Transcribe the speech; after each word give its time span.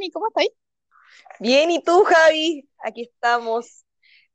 Dani, 0.00 0.10
¿cómo 0.10 0.28
estáis? 0.28 0.50
Bien, 1.40 1.70
¿y 1.70 1.82
tú, 1.82 2.04
Javi? 2.04 2.66
Aquí 2.82 3.02
estamos 3.02 3.84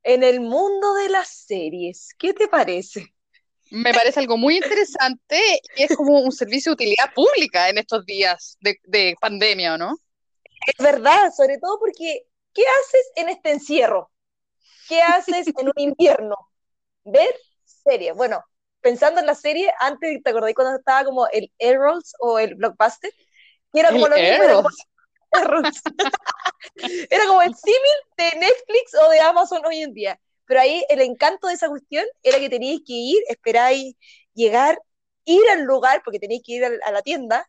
en 0.03 0.21
el 0.21 0.39
mundo 0.39 0.93
de 0.93 1.09
las 1.09 1.27
series. 1.27 2.09
¿Qué 2.19 2.33
te 2.33 2.47
parece? 2.47 3.03
Me 3.71 3.91
parece 3.91 4.19
algo 4.19 4.37
muy 4.37 4.57
interesante 4.57 5.41
y 5.75 5.83
es 5.83 5.95
como 5.95 6.19
un 6.19 6.31
servicio 6.31 6.69
de 6.69 6.73
utilidad 6.73 7.11
pública 7.15 7.67
en 7.67 7.79
estos 7.79 8.05
días 8.05 8.57
de, 8.61 8.75
de 8.83 9.15
pandemia, 9.19 9.75
¿no? 9.75 9.97
Es 10.67 10.83
verdad, 10.83 11.31
sobre 11.35 11.57
todo 11.57 11.79
porque 11.79 12.27
¿qué 12.53 12.61
haces 12.61 13.11
en 13.15 13.29
este 13.29 13.51
encierro? 13.51 14.11
¿Qué 14.87 15.01
haces 15.01 15.47
en 15.47 15.67
un 15.67 15.73
invierno? 15.77 16.35
Ver 17.05 17.35
series. 17.63 18.13
Bueno, 18.15 18.43
pensando 18.81 19.19
en 19.19 19.25
la 19.25 19.33
serie, 19.33 19.73
antes, 19.79 20.21
¿te 20.21 20.29
acordás 20.29 20.53
cuando 20.53 20.77
estaba 20.77 21.05
como 21.05 21.27
el 21.29 21.51
Errols 21.57 22.13
o 22.19 22.37
el 22.37 22.53
Blockbuster? 22.53 23.11
Que 23.73 23.79
era 23.79 23.89
como 23.89 24.05
El 24.05 24.11
lo 24.11 24.17
mismo, 24.17 24.69
era 25.35 25.47
como, 25.47 25.63
Errols. 25.63 25.81
era 27.09 27.25
como 27.27 27.41
el 27.41 27.55
símil 27.55 27.97
de 28.17 28.39
Netflix 28.39 28.93
o 29.05 29.09
de 29.09 29.19
Amazon 29.19 29.65
hoy 29.65 29.81
en 29.81 29.93
día. 29.93 30.19
Pero 30.45 30.61
ahí 30.61 30.85
el 30.89 31.01
encanto 31.01 31.47
de 31.47 31.53
esa 31.55 31.69
cuestión 31.69 32.05
era 32.23 32.39
que 32.39 32.49
teníais 32.49 32.81
que 32.85 32.93
ir, 32.93 33.23
esperáis 33.29 33.95
llegar, 34.33 34.79
ir 35.25 35.41
al 35.51 35.63
lugar, 35.63 36.01
porque 36.03 36.19
tenéis 36.19 36.43
que 36.45 36.53
ir 36.53 36.65
a 36.65 36.69
a 36.85 36.91
la 36.91 37.01
tienda, 37.01 37.47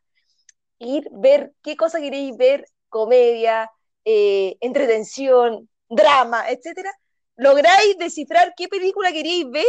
ir, 0.78 1.08
ver 1.12 1.52
qué 1.62 1.76
cosa 1.76 2.00
queréis 2.00 2.36
ver, 2.36 2.66
comedia, 2.88 3.70
eh, 4.04 4.56
entretención, 4.60 5.68
drama, 5.88 6.50
etcétera. 6.50 6.92
Lográis 7.36 7.98
descifrar 7.98 8.54
qué 8.56 8.68
película 8.68 9.12
queríais 9.12 9.50
ver, 9.50 9.66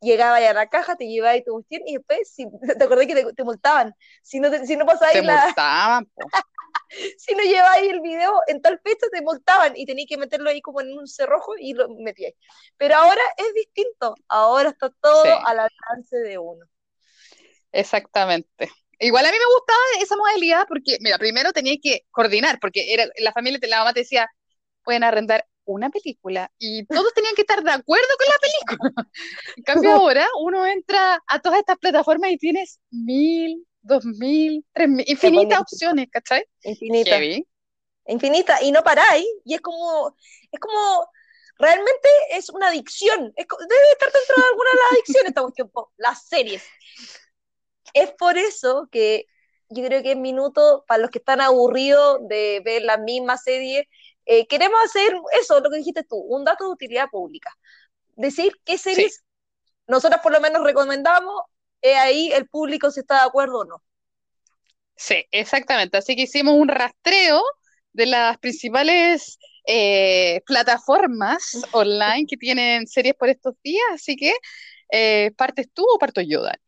llegabais 0.00 0.48
a 0.48 0.54
la 0.54 0.68
caja, 0.68 0.96
te 0.96 1.06
lleváis 1.08 1.44
tu 1.44 1.52
cuestión 1.54 1.82
y 1.86 1.94
después, 1.96 2.30
si, 2.32 2.46
te 2.78 2.84
acordás 2.84 3.06
que 3.06 3.14
te, 3.14 3.32
te 3.34 3.44
multaban. 3.44 3.94
Si 4.22 4.40
no, 4.40 4.50
te- 4.50 4.66
si 4.66 4.76
no 4.76 4.86
pasáis 4.86 5.16
Te 5.18 5.22
la, 5.22 5.46
multaban, 5.46 6.06
po. 6.06 6.28
si 7.18 7.34
no 7.34 7.42
lleváis 7.42 7.90
el 7.90 8.00
video 8.00 8.34
en 8.46 8.60
tal 8.62 8.80
fecha, 8.82 9.06
te 9.12 9.22
multaban 9.22 9.74
y 9.76 9.86
tenías 9.86 10.06
que 10.08 10.16
meterlo 10.18 10.50
ahí 10.50 10.60
como 10.60 10.80
en 10.80 10.96
un 10.96 11.06
cerrojo 11.06 11.52
y 11.58 11.74
lo 11.74 11.88
metíais. 11.88 12.34
Pero 12.76 12.96
ahora 12.96 13.22
es 13.36 13.54
distinto, 13.54 14.14
ahora 14.28 14.70
está 14.70 14.90
todo 15.00 15.22
Sí. 15.22 15.30
al 15.44 15.60
alcance 15.60 16.16
de 16.18 16.38
uno. 16.38 16.64
Exactamente. 17.72 18.70
Igual 18.98 19.26
a 19.26 19.30
mí 19.30 19.36
me 19.38 19.54
gustaba 19.54 19.78
esa 20.02 20.16
modalidad 20.16 20.66
porque, 20.68 20.98
mira, 21.00 21.18
primero 21.18 21.52
tenía 21.52 21.74
que 21.82 22.02
coordinar, 22.10 22.58
porque 22.60 22.92
era 22.94 23.06
la 23.18 23.32
familia, 23.32 23.58
la 23.68 23.78
mamá 23.78 23.92
te 23.92 24.00
decía, 24.00 24.28
pueden 24.84 25.02
arrendar 25.04 25.46
una 25.64 25.90
película 25.90 26.52
y 26.58 26.86
todos 26.86 27.12
tenían 27.14 27.34
que 27.34 27.42
estar 27.42 27.62
de 27.62 27.72
acuerdo 27.72 28.06
con 28.18 28.26
la 28.28 28.38
película. 28.40 29.08
En 29.56 29.64
cambio 29.64 29.90
ahora 29.92 30.26
uno 30.40 30.66
entra 30.66 31.22
a 31.26 31.40
todas 31.40 31.58
estas 31.60 31.78
plataformas 31.78 32.30
y 32.30 32.38
tienes 32.38 32.80
mil, 32.90 33.66
dos 33.84 34.04
mil, 34.04 34.64
tres 34.72 34.88
mil, 34.88 35.04
infinitas 35.08 35.58
bonito. 35.58 35.60
opciones, 35.60 36.08
¿cachai? 36.10 36.44
Infinita. 36.62 37.10
Heavy. 37.10 37.46
infinita 38.06 38.62
y 38.62 38.72
no 38.72 38.82
paráis 38.82 39.26
y 39.44 39.54
es 39.54 39.60
como 39.60 40.14
es 40.52 40.60
como 40.60 41.08
realmente 41.58 42.08
es 42.32 42.50
una 42.50 42.68
adicción 42.68 43.32
es 43.36 43.46
debe 43.46 43.92
estar 43.92 44.12
dentro 44.12 44.34
de 44.36 44.48
alguna 44.48 44.70
de 44.70 44.76
las 44.76 44.92
adicciones 44.92 45.28
esta 45.28 45.42
cuestión 45.42 45.70
las 45.96 46.26
series 46.26 46.62
es 47.94 48.10
por 48.12 48.36
eso 48.36 48.88
que 48.90 49.26
yo 49.70 49.84
creo 49.86 50.02
que 50.02 50.12
es 50.12 50.18
minuto 50.18 50.84
para 50.86 51.00
los 51.00 51.10
que 51.10 51.18
están 51.18 51.40
aburridos 51.40 52.20
de 52.28 52.60
ver 52.64 52.82
la 52.82 52.98
misma 52.98 53.38
serie 53.38 53.88
eh, 54.26 54.46
queremos 54.48 54.80
hacer 54.84 55.14
eso 55.40 55.60
lo 55.60 55.70
que 55.70 55.78
dijiste 55.78 56.04
tú 56.04 56.16
un 56.16 56.44
dato 56.44 56.64
de 56.64 56.70
utilidad 56.72 57.08
pública 57.10 57.56
decir 58.16 58.52
qué 58.64 58.76
series 58.76 59.24
nosotros 59.86 60.20
por 60.22 60.32
lo 60.32 60.40
menos 60.40 60.62
recomendamos 60.62 61.40
eh, 61.84 61.96
ahí 61.96 62.32
el 62.32 62.48
público 62.48 62.90
si 62.92 63.00
está 63.02 63.16
de 63.16 63.28
acuerdo 63.28 63.60
o 63.60 63.66
no 63.66 63.82
Sí, 64.96 65.24
exactamente. 65.30 65.96
Así 65.98 66.16
que 66.16 66.22
hicimos 66.22 66.54
un 66.56 66.68
rastreo 66.68 67.42
de 67.92 68.06
las 68.06 68.38
principales 68.38 69.38
eh, 69.66 70.40
plataformas 70.46 71.42
online 71.72 72.26
que 72.28 72.36
tienen 72.36 72.86
series 72.86 73.14
por 73.14 73.28
estos 73.28 73.54
días. 73.62 73.84
Así 73.94 74.16
que, 74.16 74.34
eh, 74.92 75.32
¿partes 75.36 75.68
tú 75.72 75.84
o 75.88 75.98
parto 75.98 76.20
yo, 76.20 76.42
Dani? 76.42 76.58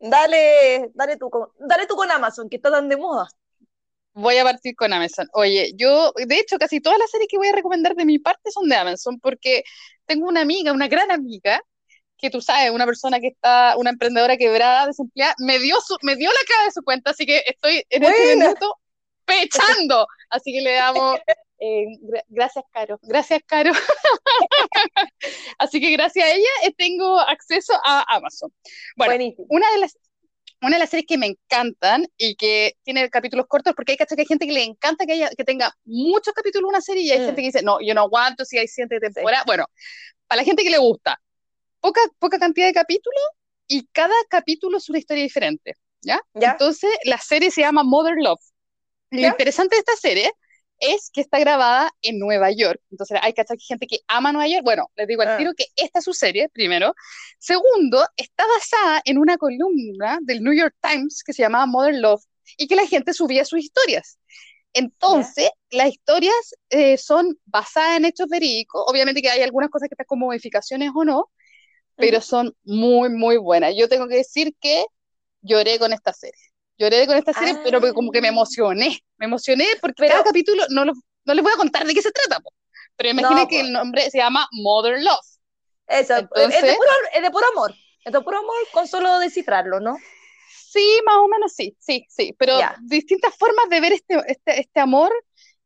dale 0.00 0.90
dale 0.94 1.16
tú 1.16 1.30
con, 1.30 1.48
dale 1.58 1.86
tú 1.86 1.96
con 1.96 2.10
Amazon 2.10 2.48
que 2.48 2.56
está 2.56 2.70
tan 2.70 2.88
de 2.88 2.96
moda 2.96 3.26
Voy 4.14 4.36
a 4.38 4.44
partir 4.44 4.76
con 4.76 4.92
Amazon. 4.92 5.26
Oye, 5.32 5.72
yo, 5.76 6.12
de 6.16 6.38
hecho, 6.38 6.56
casi 6.58 6.80
todas 6.80 6.98
las 6.98 7.10
series 7.10 7.28
que 7.28 7.36
voy 7.38 7.48
a 7.48 7.52
recomendar 7.52 7.96
de 7.96 8.04
mi 8.04 8.18
parte 8.20 8.50
son 8.52 8.68
de 8.68 8.76
Amazon, 8.76 9.18
porque 9.20 9.64
tengo 10.06 10.28
una 10.28 10.40
amiga, 10.42 10.72
una 10.72 10.86
gran 10.88 11.10
amiga, 11.10 11.60
que 12.18 12.30
tú 12.30 12.40
sabes, 12.40 12.70
una 12.70 12.86
persona 12.86 13.20
que 13.20 13.28
está, 13.28 13.76
una 13.76 13.90
emprendedora 13.90 14.36
quebrada, 14.36 14.86
desempleada, 14.86 15.34
me 15.38 15.58
dio 15.58 15.80
su, 15.80 15.96
me 16.02 16.16
dio 16.16 16.30
la 16.30 16.38
clave 16.46 16.64
de 16.66 16.70
su 16.72 16.82
cuenta, 16.82 17.10
así 17.10 17.26
que 17.26 17.42
estoy 17.46 17.84
en 17.90 18.02
este 18.04 18.20
Buena. 18.26 18.44
minuto 18.46 18.78
pechando. 19.24 20.06
Así 20.30 20.52
que 20.52 20.60
le 20.60 20.72
damos 20.74 21.18
eh, 21.58 21.84
gra- 22.02 22.24
gracias, 22.28 22.64
Caro. 22.72 22.98
Gracias, 23.02 23.40
Caro. 23.46 23.72
Así 25.58 25.80
que 25.80 25.90
gracias 25.92 26.26
a 26.26 26.32
ella 26.34 26.48
eh, 26.64 26.72
tengo 26.76 27.18
acceso 27.20 27.72
a 27.84 28.04
Amazon. 28.16 28.52
Bueno, 28.96 29.12
buenísimo 29.14 29.46
una 29.48 29.70
de 29.72 29.78
las 29.78 29.96
una 30.62 30.76
de 30.76 30.80
las 30.80 30.90
series 30.90 31.06
que 31.06 31.18
me 31.18 31.26
encantan 31.26 32.06
y 32.16 32.36
que 32.36 32.74
tiene 32.84 33.10
capítulos 33.10 33.44
cortos, 33.46 33.74
porque 33.76 33.92
hay, 33.92 33.98
que 33.98 34.06
hay 34.16 34.24
gente 34.24 34.46
que 34.46 34.52
le 34.52 34.62
encanta 34.62 35.04
que, 35.04 35.12
haya, 35.12 35.28
que 35.36 35.44
tenga 35.44 35.70
muchos 35.84 36.32
capítulos 36.32 36.68
una 36.70 36.80
serie 36.80 37.02
y 37.02 37.10
hay 37.10 37.20
Mm. 37.20 37.24
gente 37.26 37.40
que 37.42 37.46
dice, 37.48 37.62
no, 37.62 37.80
yo 37.82 37.92
no 37.92 38.00
aguanto 38.02 38.46
si 38.46 38.56
hay 38.56 38.66
siete 38.66 38.98
temporadas. 38.98 39.44
Bueno, 39.44 39.66
para 40.26 40.40
la 40.40 40.44
gente 40.46 40.62
que 40.62 40.70
le 40.70 40.78
gusta, 40.78 41.20
poca, 41.84 42.00
poca 42.18 42.38
cantidad 42.38 42.66
de 42.66 42.72
capítulos 42.72 43.22
y 43.66 43.86
cada 43.92 44.14
capítulo 44.30 44.78
es 44.78 44.88
una 44.88 44.98
historia 44.98 45.22
diferente, 45.22 45.74
¿ya? 46.00 46.18
¿Ya? 46.32 46.52
Entonces, 46.52 46.90
la 47.04 47.18
serie 47.18 47.50
se 47.50 47.60
llama 47.60 47.82
Mother 47.84 48.14
Love. 48.16 48.40
Lo 49.10 49.26
interesante 49.28 49.76
de 49.76 49.80
esta 49.80 49.96
serie 49.96 50.32
es 50.78 51.10
que 51.12 51.20
está 51.20 51.38
grabada 51.38 51.90
en 52.00 52.18
Nueva 52.18 52.50
York. 52.50 52.80
Entonces, 52.90 53.18
hay 53.22 53.34
¿cachai? 53.34 53.58
gente 53.58 53.86
que 53.86 53.98
ama 54.08 54.32
Nueva 54.32 54.48
York. 54.48 54.64
Bueno, 54.64 54.90
les 54.96 55.06
digo 55.06 55.20
al 55.22 55.28
Ah. 55.28 55.36
tiro 55.38 55.52
que 55.54 55.66
esta 55.76 55.98
es 55.98 56.04
su 56.04 56.14
serie, 56.14 56.48
primero. 56.48 56.94
Segundo, 57.38 58.04
está 58.16 58.44
basada 58.46 59.02
en 59.04 59.18
una 59.18 59.36
columna 59.36 60.18
del 60.22 60.42
New 60.42 60.54
York 60.54 60.74
Times 60.80 61.22
que 61.22 61.34
se 61.34 61.42
llamaba 61.42 61.66
Mother 61.66 61.94
Love 61.96 62.22
y 62.56 62.66
que 62.66 62.76
la 62.76 62.86
gente 62.86 63.12
subía 63.12 63.44
sus 63.44 63.60
historias. 63.60 64.18
Entonces, 64.72 65.50
las 65.70 65.88
historias 65.90 66.34
eh, 66.70 66.98
son 66.98 67.38
basadas 67.44 67.96
en 67.98 68.06
hechos 68.06 68.26
verídicos. 68.28 68.82
Obviamente 68.88 69.22
que 69.22 69.30
hay 69.30 69.42
algunas 69.42 69.70
cosas 69.70 69.88
que 69.88 69.94
están 69.94 70.06
con 70.06 70.18
modificaciones 70.18 70.90
o 70.94 71.04
no, 71.04 71.30
pero 71.96 72.20
son 72.20 72.54
muy, 72.64 73.08
muy 73.10 73.36
buenas. 73.36 73.74
Yo 73.76 73.88
tengo 73.88 74.08
que 74.08 74.16
decir 74.16 74.54
que 74.60 74.84
lloré 75.42 75.78
con 75.78 75.92
esta 75.92 76.12
serie. 76.12 76.40
Lloré 76.78 77.06
con 77.06 77.16
esta 77.16 77.32
serie, 77.32 77.54
Ah. 77.56 77.60
pero 77.64 77.80
como 77.94 78.10
que 78.10 78.20
me 78.20 78.28
emocioné. 78.28 78.98
Me 79.16 79.26
emocioné 79.26 79.66
porque 79.80 79.94
Pero- 79.98 80.12
cada 80.12 80.24
capítulo, 80.24 80.64
no, 80.70 80.84
lo- 80.84 80.92
no 81.24 81.34
les 81.34 81.42
voy 81.42 81.52
a 81.52 81.56
contar 81.56 81.86
de 81.86 81.94
qué 81.94 82.02
se 82.02 82.10
trata, 82.12 82.40
po. 82.40 82.50
pero 82.96 83.10
imaginen 83.10 83.38
No, 83.42 83.48
que 83.48 83.60
el 83.60 83.72
nombre 83.72 84.08
se 84.10 84.18
llama 84.18 84.46
Mother 84.52 85.02
Love. 85.02 85.26
Eso, 85.88 86.16
Entonces- 86.16 86.54
es, 86.54 86.62
de 86.62 86.74
puro, 86.76 86.90
es 87.12 87.22
de 87.22 87.30
puro 87.30 87.46
amor. 87.48 87.74
Es 88.04 88.12
de 88.12 88.20
puro 88.20 88.38
amor 88.38 88.54
con 88.72 88.86
solo 88.86 89.18
descifrarlo, 89.18 89.80
¿no? 89.80 89.96
Sí, 90.48 91.00
más 91.04 91.16
o 91.16 91.28
menos 91.28 91.52
sí, 91.54 91.76
sí, 91.80 92.04
sí, 92.08 92.34
pero 92.38 92.58
Ya. 92.58 92.76
distintas 92.82 93.34
formas 93.36 93.68
de 93.70 93.80
ver 93.80 93.92
este, 93.92 94.16
este, 94.28 94.60
este 94.60 94.80
amor 94.80 95.12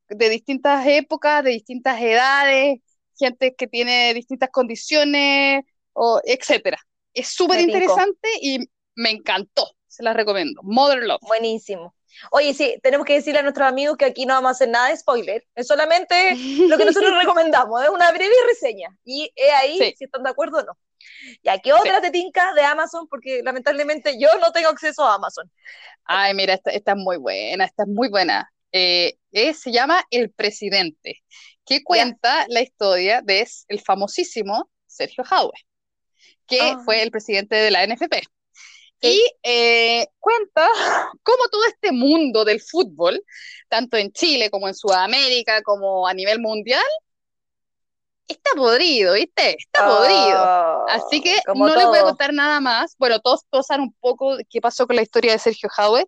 de 0.08 0.28
distintas 0.30 0.86
épocas, 0.86 1.44
de 1.44 1.50
distintas 1.50 2.00
edades, 2.00 2.80
gente 3.18 3.54
que 3.54 3.66
tiene 3.66 4.14
distintas 4.14 4.50
condiciones, 4.50 5.64
o 5.98 6.20
etcétera. 6.25 6.78
Es 7.12 7.28
súper 7.28 7.60
interesante 7.60 8.28
y 8.41 8.59
me 8.94 9.10
encantó, 9.10 9.70
se 9.86 10.03
las 10.03 10.14
recomiendo. 10.16 10.60
Mother 10.62 11.03
Love. 11.03 11.20
Buenísimo. 11.22 11.94
Oye, 12.32 12.54
sí, 12.54 12.78
tenemos 12.82 13.06
que 13.06 13.14
decirle 13.14 13.41
a 13.41 13.42
nuestros 13.42 13.66
amigos 13.69 13.97
que 13.97 14.04
aquí 14.04 14.26
no 14.26 14.34
vamos 14.34 14.48
a 14.48 14.53
hacer 14.53 14.69
nada 14.69 14.88
de 14.88 14.97
spoiler. 14.97 15.44
Es 15.54 15.66
solamente 15.66 16.34
lo 16.69 16.76
que 16.78 16.84
nosotros 16.84 17.12
recomendamos, 17.20 17.82
es 17.82 17.91
una 17.91 18.10
breve 18.12 18.34
reseña. 18.48 18.88
Y 19.04 19.31
es 19.34 19.53
ahí 19.54 19.78
Sí. 19.78 19.94
si 19.98 20.04
están 20.04 20.22
de 20.22 20.31
acuerdo 20.31 20.58
o 20.58 20.62
no. 20.62 20.78
Y 21.42 21.48
aquí 21.48 21.70
otra 21.70 22.00
te 22.00 22.10
tinca 22.10 22.54
de 22.54 22.62
Amazon, 22.62 23.06
porque 23.08 23.41
lamentablemente 23.44 24.19
yo 24.19 24.28
no 24.41 24.53
tengo 24.53 24.69
acceso 24.69 25.05
a 25.05 25.14
Amazon. 25.14 25.50
Ay, 26.05 26.34
mira, 26.34 26.55
esta, 26.55 26.70
esta 26.70 26.93
es 26.93 26.99
muy 26.99 27.17
buena, 27.19 27.64
esta 27.64 27.82
es 27.84 27.88
muy 27.88 28.08
buena. 28.08 28.50
Eh, 28.72 29.17
eh, 29.32 29.55
se 29.55 29.70
llama 29.70 30.05
El 30.11 30.31
Presidente, 30.31 31.22
que 31.64 31.84
cuenta 31.84 32.46
la 32.49 32.62
historia 32.62 33.22
de 33.22 33.46
el 33.69 33.81
famosísimo 33.81 34.70
Sergio 34.87 35.22
Jadwe, 35.22 35.52
que 36.48 36.60
Ah. 36.60 36.80
fue 36.84 37.02
el 37.02 37.10
presidente 37.12 37.54
de 37.56 37.70
la 37.70 37.84
NFP. 37.84 38.20
Sí. 39.00 39.08
Y 39.08 39.22
eh, 39.44 40.06
cuenta 40.18 40.66
cómo 41.22 41.44
todo 41.52 41.64
este 41.66 41.92
mundo 41.92 42.44
del 42.44 42.60
fútbol, 42.60 43.22
tanto 43.68 43.96
en 43.96 44.10
Chile 44.12 44.50
como 44.50 44.66
en 44.66 44.74
Sudamérica, 44.74 45.62
como 45.62 46.08
a 46.08 46.14
nivel 46.14 46.40
mundial, 46.40 46.82
está 48.26 48.50
podrido, 48.56 49.14
¿viste? 49.14 49.56
Está 49.58 49.86
podrido. 49.86 50.42
Oh, 50.42 50.84
Así 50.88 51.20
que 51.20 51.36
no 51.54 51.66
les 51.66 51.84
voy 51.86 51.96
a 51.98 52.00
todo. 52.00 52.08
contar 52.10 52.32
nada 52.34 52.60
más. 52.60 52.94
Bueno, 52.98 53.20
todos, 53.20 53.42
todos 53.50 53.66
saben 53.66 53.82
un 53.84 53.94
poco 54.00 54.36
qué 54.50 54.60
pasó 54.60 54.86
con 54.86 54.96
la 54.96 55.02
historia 55.02 55.32
de 55.32 55.38
Sergio 55.38 55.68
Jadwe, 55.70 56.04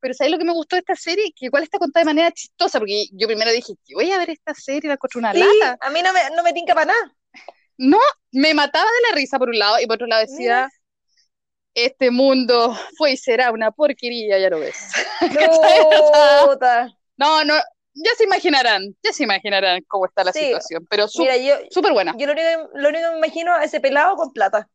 pero 0.00 0.14
¿sabes 0.14 0.30
lo 0.32 0.38
que 0.38 0.44
me 0.44 0.52
gustó 0.52 0.76
de 0.76 0.80
esta 0.80 0.94
serie? 0.96 1.32
Que 1.34 1.46
igual 1.46 1.62
está 1.62 1.78
contada 1.78 2.02
de 2.02 2.10
manera 2.10 2.30
chistosa, 2.30 2.78
porque 2.78 3.06
yo 3.12 3.26
primero 3.26 3.50
dije, 3.50 3.72
"¿Qué 3.84 3.94
voy 3.94 4.12
a 4.12 4.18
ver 4.18 4.30
esta 4.30 4.54
serie, 4.54 4.88
la 4.88 4.94
encontré 4.94 5.18
una 5.18 5.32
Sí, 5.32 5.40
lata. 5.40 5.78
a 5.80 5.90
mí 5.90 6.02
no 6.02 6.12
me, 6.12 6.20
no 6.36 6.42
me 6.42 6.52
tinca 6.52 6.74
para 6.74 6.86
nada. 6.86 7.16
No, 7.78 7.98
me 8.32 8.54
mataba 8.54 8.84
de 8.86 9.08
la 9.10 9.16
risa 9.16 9.38
por 9.38 9.48
un 9.48 9.58
lado, 9.58 9.80
y 9.80 9.86
por 9.86 9.94
otro 9.96 10.06
lado 10.06 10.22
decía, 10.22 10.36
Mira. 10.38 10.70
este 11.74 12.10
mundo 12.10 12.76
fue 12.96 13.12
y 13.12 13.16
será 13.16 13.50
una 13.50 13.70
porquería, 13.72 14.38
ya 14.38 14.50
lo 14.50 14.60
ves. 14.60 14.76
¿Cachai? 15.20 15.80
O 15.80 16.12
sea, 16.14 16.42
Chuta. 16.44 16.88
no, 17.16 17.44
no, 17.44 17.54
ya 17.94 18.10
se 18.16 18.24
imaginarán, 18.24 18.94
ya 19.02 19.12
se 19.12 19.24
imaginarán 19.24 19.82
cómo 19.88 20.06
está 20.06 20.24
la 20.24 20.32
Sí. 20.32 20.40
situación, 20.46 20.86
pero 20.88 21.06
Mira, 21.18 21.34
súper 21.70 21.92
buena. 21.92 22.14
yo 22.16 22.26
lo 22.26 22.32
único, 22.32 22.70
lo 22.74 22.88
único 22.88 23.04
que 23.06 23.10
me 23.12 23.18
imagino 23.18 23.56
es 23.58 23.66
ese 23.66 23.80
pelado 23.80 24.16
con 24.16 24.32
plata. 24.32 24.68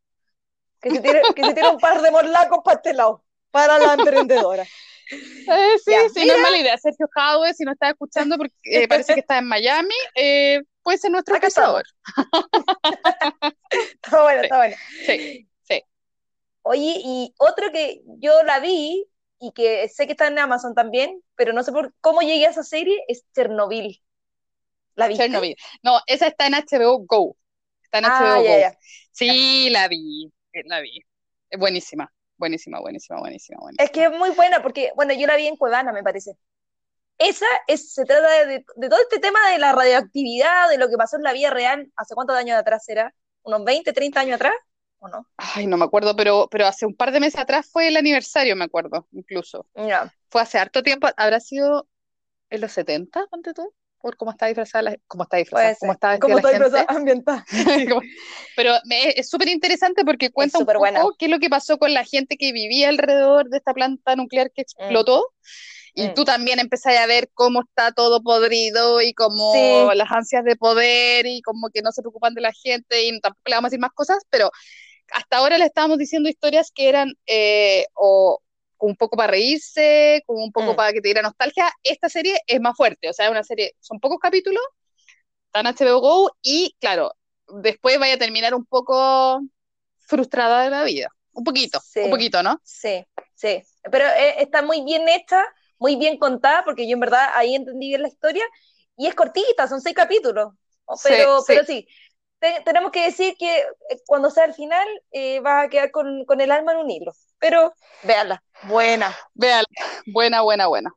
Que 0.82 0.92
se 0.92 1.02
tire, 1.02 1.22
que 1.36 1.44
se 1.44 1.54
tire 1.54 1.68
un 1.68 1.78
par 1.78 2.02
de 2.02 2.10
morlacos 2.10 2.60
para 2.64 2.78
este 2.78 2.94
lado, 2.94 3.24
para 3.52 3.78
la 3.80 3.94
emprendedora. 3.94 4.66
Eh, 5.12 5.78
sí, 5.84 5.92
Ya, 5.92 6.08
sí, 6.14 6.24
no 6.28 6.34
es 6.36 6.40
mala 6.40 6.58
idea. 6.60 6.78
Sergio 6.78 7.08
Jadwe, 7.12 7.52
si 7.56 7.64
no 7.64 7.72
está 7.72 7.90
escuchando, 7.90 8.38
porque 8.38 8.54
eh, 8.64 8.88
parece 8.88 9.16
que 9.16 9.22
está 9.22 9.40
en 9.40 9.48
Miami, 9.48 9.96
eh, 10.14 10.62
puede 10.90 10.98
ser 10.98 11.12
nuestro 11.12 11.36
Acá 11.36 11.46
auspiciador. 11.46 11.84
Está 13.70 14.22
bueno, 14.24 14.42
está 14.42 14.58
bueno. 14.58 14.76
Sí, 15.06 15.48
sí. 15.62 15.84
Oye, 16.64 16.96
y 16.98 17.36
otro 17.38 17.72
que 17.72 18.02
yo 18.18 18.42
la 18.42 18.60
vi 18.60 19.06
y 19.40 19.52
que 19.52 19.88
sé 19.88 20.08
que 20.08 20.14
está 20.14 20.26
en 20.26 20.40
Amazon 20.40 20.74
también, 20.74 21.22
pero 21.36 21.54
no 21.54 21.62
sé 21.62 21.72
por 21.72 21.94
cómo 22.02 22.22
llegué 22.22 22.48
a 22.48 22.50
esa 22.50 22.64
serie, 22.64 23.04
es 23.08 23.24
Chernobyl. 23.36 24.02
¿La 24.96 25.08
viste? 25.08 25.26
Chernobyl. 25.26 25.56
No, 25.84 26.00
esa 26.08 26.26
está 26.26 26.48
en 26.48 26.56
HBO 26.56 27.06
Go. 27.06 27.38
Está 27.84 28.00
en 28.00 28.06
Ah, 28.06 28.20
HBO 28.20 28.44
ya, 28.44 28.50
Go. 28.50 28.60
ya. 28.62 28.78
Sí, 29.12 29.70
la 29.70 29.88
vi, 29.88 30.34
eh, 30.54 30.64
la 30.66 30.82
vi. 30.82 31.02
Es 31.52 31.60
buenísima, 31.60 32.12
buenísima, 32.38 32.80
buenísima, 32.80 33.20
buenísima, 33.20 33.60
buenísima. 33.60 33.86
Es 33.86 33.92
que 33.92 34.06
es 34.06 34.12
muy 34.12 34.32
buena 34.32 34.64
porque, 34.64 34.92
bueno, 34.96 35.14
yo 35.14 35.28
la 35.28 35.36
vi 35.36 35.46
en 35.46 35.56
Cuevana, 35.56 35.92
me 35.92 36.02
parece. 36.02 36.32
Esa 37.20 37.46
es, 37.68 37.94
se 37.94 38.06
trata 38.06 38.46
de, 38.46 38.64
todo 38.90 39.00
este 39.02 39.20
tema 39.20 39.40
de 39.52 39.58
la 39.58 39.74
radioactividad, 39.74 40.70
de 40.70 40.78
lo 40.78 40.90
que 40.90 40.96
pasó 40.96 41.18
en 41.18 41.24
la 41.24 41.34
vida 41.34 41.50
real, 41.50 41.92
¿hace 41.98 42.16
cuántos 42.16 42.38
años 42.38 42.58
atrás 42.58 42.88
era? 42.88 43.14
¿Unos 43.44 43.64
20, 43.66 43.92
30 43.92 44.22
años 44.22 44.36
atrás? 44.36 44.54
¿O 45.00 45.10
no? 45.10 45.28
Ay, 45.38 45.68
no 45.68 45.78
me 45.78 45.86
acuerdo, 45.86 46.16
pero, 46.16 46.48
pero 46.50 46.66
hace 46.66 46.86
un 46.86 46.96
par 46.96 47.12
de 47.12 47.20
meses 47.20 47.40
atrás 47.40 47.70
fue 47.72 47.90
el 47.90 47.98
aniversario, 47.98 48.56
me 48.56 48.66
acuerdo, 48.66 49.08
incluso. 49.12 49.68
Fue 50.30 50.42
hace 50.42 50.58
harto 50.60 50.82
tiempo, 50.82 51.08
habrá 51.18 51.40
sido 51.40 51.88
en 52.50 52.62
los 52.62 52.72
70, 52.72 53.28
ponte 53.28 53.54
tú, 53.54 53.74
por 54.00 54.16
cómo 54.16 54.32
está 54.32 54.48
disfrazada 54.48 54.84
la, 54.84 54.98
cómo 55.08 55.24
está 55.24 55.38
disfrazada, 55.38 55.76
cómo 55.80 55.92
está 55.94 56.10
vestida 56.12 56.22
¿Cómo 56.22 56.36
la 56.36 56.42
está 56.42 56.52
gente. 56.52 56.64
disfrazada? 56.64 56.98
ambientada? 57.00 57.46
Como- 57.90 58.02
Pero 58.56 58.74
me- 58.86 59.10
es 59.10 59.30
súper 59.30 59.50
interesante 59.50 60.06
porque 60.06 60.32
cuenta 60.32 60.58
un 60.58 60.64
súper 60.64 60.76
poco 60.78 60.92
buena. 60.92 61.04
qué 61.18 61.26
es 61.26 61.32
lo 61.32 61.40
que 61.40 61.50
pasó 61.50 61.78
con 61.78 61.94
la 61.94 62.06
gente 62.06 62.38
que 62.38 62.54
vivía 62.54 62.90
alrededor 62.90 63.50
de 63.50 63.58
esta 63.58 63.74
planta 63.74 64.16
nuclear 64.16 64.52
que 64.52 64.62
explotó. 64.62 65.34
Y 66.00 66.08
Mm. 66.08 66.14
tú 66.14 66.24
también 66.24 66.60
empezás 66.60 66.96
a 66.98 67.06
ver 67.08 67.30
cómo 67.34 67.62
está 67.62 67.92
todo 67.92 68.22
podrido 68.24 69.02
y 69.02 69.14
cómo 69.14 69.52
Sí. 69.54 69.98
las 69.98 70.10
ansias 70.12 70.44
de 70.46 70.56
poder 70.56 71.26
y 71.26 71.42
como 71.42 71.70
que 71.70 71.82
no 71.82 71.92
se 71.92 72.02
preocupan 72.02 72.34
de 72.34 72.42
la 72.42 72.54
gente 72.54 73.04
y 73.04 73.20
tampoco 73.20 73.42
le 73.46 73.56
vamos 73.56 73.68
a 73.68 73.70
decir 73.70 73.80
más 73.80 73.92
cosas, 73.94 74.24
pero 74.30 74.50
hasta 75.12 75.38
ahora 75.38 75.58
le 75.58 75.66
estábamos 75.66 75.98
diciendo 75.98 76.30
historias 76.30 76.72
que 76.74 76.88
eran 76.88 77.14
eh, 77.26 77.86
o 77.96 78.40
un 78.78 78.96
poco 78.96 79.18
para 79.18 79.32
reírse, 79.32 80.24
como 80.26 80.42
un 80.44 80.54
poco 80.54 80.72
Mm. 80.74 80.76
para 80.78 80.94
que 80.94 81.02
te 81.02 81.10
diera 81.10 81.22
nostalgia. 81.22 81.70
Esta 81.84 82.08
serie 82.08 82.40
es 82.48 82.62
más 82.62 82.78
fuerte, 82.78 83.10
o 83.10 83.14
sea, 83.14 83.26
es 83.26 83.32
una 83.32 83.44
serie, 83.44 83.74
son 83.82 84.00
pocos 84.00 84.20
capítulos, 84.20 84.64
está 85.48 85.60
en 85.62 85.68
HBO 85.68 86.00
Go 86.00 86.32
y 86.42 86.76
claro, 86.80 87.12
después 87.62 88.00
vaya 88.00 88.14
a 88.14 88.18
terminar 88.20 88.54
un 88.54 88.66
poco 88.66 89.42
frustrada 89.98 90.64
de 90.64 90.70
la 90.70 90.84
vida. 90.84 91.10
Un 91.34 91.44
poquito, 91.44 91.80
Sí. 91.84 92.00
un 92.02 92.10
poquito, 92.10 92.42
¿no? 92.44 92.60
Sí, 92.64 93.06
sí. 93.36 93.64
Pero 93.92 94.06
eh, 94.06 94.36
está 94.42 94.62
muy 94.62 94.82
bien 94.84 95.08
hecha, 95.10 95.44
muy 95.80 95.96
bien 95.96 96.18
contada, 96.18 96.64
porque 96.66 96.88
yo 96.88 96.94
en 96.94 97.00
verdad 97.02 97.30
ahí 97.36 97.56
entendí 97.56 97.90
bien 97.90 98.02
la 98.04 98.08
historia. 98.10 98.44
Y 98.98 99.08
es 99.08 99.16
cortita, 99.16 99.68
son 99.68 99.82
seis 99.82 99.96
capítulos. 99.96 100.54
Sí, 100.94 101.16
Pero 101.16 101.46
sí. 101.46 101.60
pero 101.60 101.64
sí, 101.66 101.88
te- 102.40 102.62
tenemos 102.66 102.92
que 102.92 103.04
decir 103.06 103.36
que 103.38 103.60
eh, 103.60 104.02
cuando 104.08 104.30
sea 104.32 104.46
el 104.46 104.54
final 104.54 104.88
eh, 105.12 105.40
vas 105.42 105.66
a 105.66 105.70
quedar 105.70 105.92
con, 105.92 106.26
con 106.26 106.42
el 106.42 106.52
alma 106.52 106.74
en 106.74 106.80
un 106.80 106.92
hilo. 106.92 107.14
Pero 107.40 107.74
véanla, 108.02 108.44
buena. 108.62 109.16
Véala, 109.34 109.68
buena, 110.06 110.42
buena, 110.42 110.68
buena. 110.68 110.94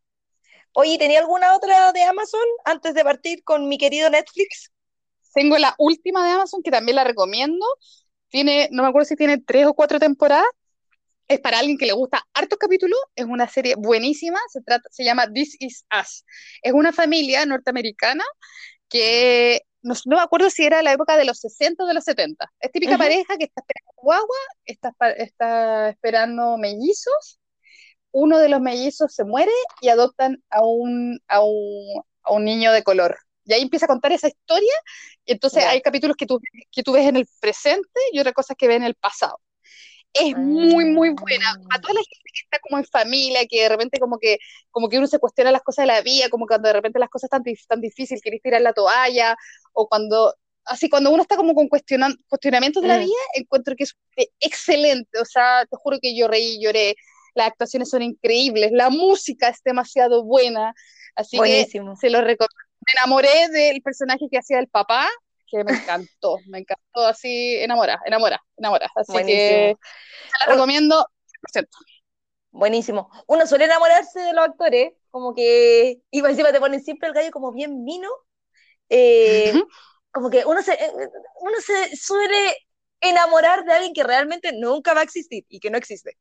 Oye, 0.74 0.98
¿tenía 0.98 1.20
alguna 1.20 1.54
otra 1.56 1.92
de 1.92 2.02
Amazon 2.02 2.40
antes 2.66 2.92
de 2.94 3.04
partir 3.04 3.42
con 3.44 3.68
mi 3.68 3.78
querido 3.78 4.10
Netflix? 4.10 4.70
Tengo 5.34 5.56
la 5.58 5.74
última 5.78 6.24
de 6.26 6.32
Amazon 6.32 6.62
que 6.62 6.70
también 6.70 6.96
la 6.96 7.04
recomiendo. 7.04 7.64
Tiene, 8.28 8.68
no 8.72 8.82
me 8.82 8.88
acuerdo 8.90 9.06
si 9.06 9.16
tiene 9.16 9.38
tres 9.38 9.66
o 9.66 9.74
cuatro 9.74 9.98
temporadas. 10.00 10.46
Es 11.28 11.40
para 11.40 11.58
alguien 11.58 11.78
que 11.78 11.86
le 11.86 11.92
gusta 11.92 12.22
hartos 12.34 12.58
capítulos. 12.58 12.98
Es 13.14 13.24
una 13.26 13.48
serie 13.48 13.74
buenísima. 13.76 14.38
Se 14.50 14.60
trata, 14.62 14.88
se 14.90 15.04
llama 15.04 15.32
This 15.32 15.56
Is 15.60 15.84
Us. 15.98 16.24
Es 16.62 16.72
una 16.72 16.92
familia 16.92 17.46
norteamericana 17.46 18.24
que 18.88 19.62
no, 19.82 19.94
no 20.06 20.16
me 20.16 20.22
acuerdo 20.22 20.50
si 20.50 20.64
era 20.64 20.82
la 20.82 20.92
época 20.92 21.16
de 21.16 21.24
los 21.24 21.38
60 21.40 21.84
o 21.84 21.86
de 21.86 21.94
los 21.94 22.04
70. 22.04 22.50
Es 22.60 22.70
típica 22.72 22.96
Ujú. 22.96 22.98
pareja 22.98 23.36
que 23.38 23.44
está 23.44 23.60
esperando 23.62 23.92
guagua, 23.96 24.36
está, 24.66 24.94
está 25.16 25.88
esperando 25.90 26.56
mellizos. 26.58 27.40
Uno 28.12 28.38
de 28.38 28.48
los 28.48 28.60
mellizos 28.60 29.14
se 29.14 29.24
muere 29.24 29.52
y 29.80 29.88
adoptan 29.88 30.42
a 30.50 30.62
un, 30.64 31.20
a 31.28 31.42
un, 31.42 32.02
a 32.22 32.32
un 32.32 32.44
niño 32.44 32.72
de 32.72 32.82
color. 32.82 33.18
Y 33.44 33.54
ahí 33.54 33.62
empieza 33.62 33.86
a 33.86 33.88
contar 33.88 34.12
esa 34.12 34.28
historia, 34.28 34.72
y 35.24 35.32
entonces 35.32 35.64
Ya. 35.64 35.70
hay 35.70 35.80
capítulos 35.82 36.16
que 36.16 36.26
tú, 36.26 36.40
que 36.70 36.82
tú 36.82 36.92
ves 36.92 37.06
en 37.06 37.16
el 37.16 37.26
presente 37.40 37.98
y 38.12 38.20
otras 38.20 38.34
cosas 38.34 38.56
que 38.56 38.68
ves 38.68 38.76
en 38.76 38.84
el 38.84 38.94
pasado. 38.94 39.38
Es 40.14 40.36
muy, 40.36 40.84
muy 40.84 41.10
buena. 41.10 41.50
A 41.70 41.80
toda 41.80 41.94
la 41.94 42.00
gente 42.00 42.30
que 42.34 42.40
está 42.44 42.58
como 42.60 42.78
en 42.78 42.84
familia, 42.84 43.46
que 43.46 43.62
de 43.62 43.68
repente 43.70 43.98
como 43.98 44.18
que, 44.18 44.38
como 44.70 44.88
que 44.88 44.98
uno 44.98 45.06
se 45.06 45.18
cuestiona 45.18 45.50
las 45.50 45.62
cosas 45.62 45.84
de 45.84 45.86
la 45.86 46.02
vida, 46.02 46.28
como 46.28 46.46
cuando 46.46 46.68
de 46.68 46.74
repente 46.74 46.98
las 46.98 47.08
cosas 47.08 47.24
están 47.28 47.42
tan, 47.42 47.54
tan 47.68 47.80
difíciles, 47.80 48.20
querés 48.22 48.42
tirar 48.42 48.60
la 48.60 48.72
toalla, 48.74 49.36
o 49.72 49.88
cuando, 49.88 50.34
así 50.66 50.88
cuando 50.90 51.10
uno 51.10 51.22
está 51.22 51.36
como 51.36 51.54
con 51.54 51.68
cuestionan, 51.68 52.14
cuestionamientos 52.28 52.82
de 52.82 52.88
la 52.88 52.98
Mm. 52.98 53.00
vida, 53.04 53.22
encuentro 53.34 53.74
que 53.74 53.84
es 53.84 53.96
excelente. 54.40 55.18
O 55.18 55.24
sea, 55.24 55.64
te 55.70 55.76
juro 55.76 55.98
que 56.00 56.14
yo 56.16 56.28
reí, 56.28 56.60
lloré, 56.62 56.94
las 57.34 57.46
actuaciones 57.48 57.88
son 57.88 58.02
increíbles, 58.02 58.70
la 58.72 58.90
música 58.90 59.48
es 59.48 59.62
demasiado 59.64 60.24
buena, 60.24 60.74
así 61.14 61.38
Buenísimo. 61.38 61.94
que 61.94 62.00
se 62.00 62.10
lo 62.10 62.20
recomiendo. 62.20 62.54
Me 62.86 62.92
enamoré 62.98 63.48
del 63.48 63.80
personaje 63.80 64.26
que 64.30 64.38
hacía 64.38 64.58
el 64.58 64.68
papá, 64.68 65.08
que 65.52 65.64
me 65.64 65.72
encantó, 65.74 66.42
me 66.46 66.60
encantó 66.60 67.06
así, 67.06 67.56
enamora, 67.58 68.00
enamora, 68.06 68.40
enamora. 68.58 68.90
Así 68.96 69.22
que 69.24 69.78
se 70.26 70.44
la 70.46 70.52
recomiendo 70.54 71.06
100%. 71.26 71.78
Buenísimo. 72.52 73.10
Uno 73.28 73.46
suele 73.46 73.64
enamorarse 73.66 74.20
de 74.20 74.32
los 74.34 74.44
actores, 74.46 74.92
como 75.10 75.34
que, 75.34 76.02
y 76.10 76.20
encima 76.26 76.52
te 76.52 76.60
ponen 76.60 76.82
siempre 76.82 77.08
el 77.08 77.14
gallo 77.14 77.30
como 77.32 77.52
bien 77.52 77.84
mino. 77.84 78.08
eh, 78.90 79.62
como 80.12 80.30
que 80.30 80.44
uno 80.46 80.62
se, 80.62 80.78
uno 81.40 81.60
se 81.60 81.96
suele 81.96 82.56
enamorar 83.00 83.64
de 83.64 83.72
alguien 83.72 83.94
que 83.94 84.04
realmente 84.04 84.52
nunca 84.54 84.94
va 84.94 85.00
a 85.00 85.04
existir 85.04 85.44
y 85.48 85.60
que 85.60 85.70
no 85.70 85.78
existe. 85.78 86.18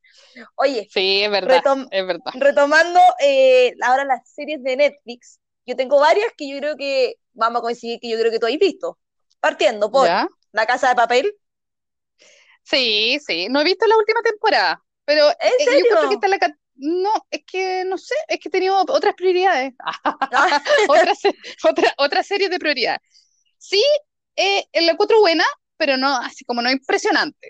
Oye, 0.56 0.94
Sí, 0.94 1.24
es 1.24 1.32
verdad, 1.32 1.62
retom- 1.64 1.90
es 1.90 2.06
verdad. 2.06 2.34
retomando 2.34 3.00
eh, 3.22 3.76
ahora 3.84 4.06
las 4.06 4.30
series 4.30 4.64
de 4.64 4.78
Netflix, 4.78 5.40
yo 5.68 5.76
tengo 5.78 6.00
varias 6.00 6.28
que 6.38 6.50
yo 6.50 6.60
creo 6.60 6.78
que 6.78 7.16
vamos 7.34 7.60
a 7.62 7.64
coincidir 7.64 8.00
que 8.02 8.10
yo 8.10 8.20
creo 8.20 8.32
que 8.32 8.40
tú 8.40 8.48
has 8.48 8.58
visto. 8.60 9.00
Partiendo 9.42 9.92
por 9.92 10.08
¿Ya? 10.08 10.28
La 10.54 10.66
Casa 10.66 10.90
de 10.90 10.96
Papel. 10.96 11.36
Sí, 12.64 13.20
sí, 13.26 13.48
no 13.50 13.62
he 13.62 13.64
visto 13.64 13.86
la 13.88 13.98
última 13.98 14.22
temporada, 14.22 14.84
pero 15.06 15.30
¿En 15.40 15.54
eh, 15.58 15.78
yo 15.78 15.86
serio? 15.86 15.88
creo 15.88 16.08
que 16.08 16.16
está 16.16 16.28
la... 16.28 16.38
No, 16.76 17.12
es 17.30 17.42
que 17.46 17.84
no 17.86 17.98
sé, 17.98 18.16
es 18.28 18.40
que 18.40 18.50
he 18.50 18.52
tenido 18.52 18.76
otras 18.88 19.14
prioridades, 19.16 19.74
Ah, 19.80 20.62
otra, 20.88 21.14
otra, 21.64 21.94
otra 21.98 22.24
serie 22.24 22.50
de 22.50 22.60
prioridades. 22.60 23.02
Sí, 23.58 23.84
eh, 24.36 24.66
la 24.74 24.92
encuentro 24.94 25.20
buena, 25.20 25.46
pero 25.78 25.98
no, 25.98 26.16
así 26.18 26.46
como 26.46 26.62
no 26.62 26.72
impresionante. 26.72 27.50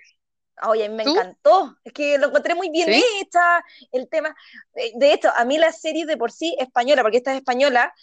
Oye, 0.67 0.89
me 0.89 1.03
¿Tú? 1.03 1.12
encantó. 1.12 1.75
Es 1.83 1.93
que 1.93 2.17
lo 2.19 2.27
encontré 2.27 2.53
muy 2.55 2.69
bien 2.69 2.91
¿Sí? 2.91 3.03
hecha, 3.19 3.63
el 3.91 4.07
tema. 4.10 4.36
De, 4.74 4.91
de 4.95 5.13
hecho, 5.13 5.29
a 5.36 5.43
mí 5.45 5.57
la 5.57 5.71
serie 5.71 6.05
de 6.05 6.17
por 6.17 6.31
sí 6.31 6.55
española, 6.60 7.01
porque 7.01 7.17
esta 7.17 7.31
es 7.31 7.38
española, 7.38 7.93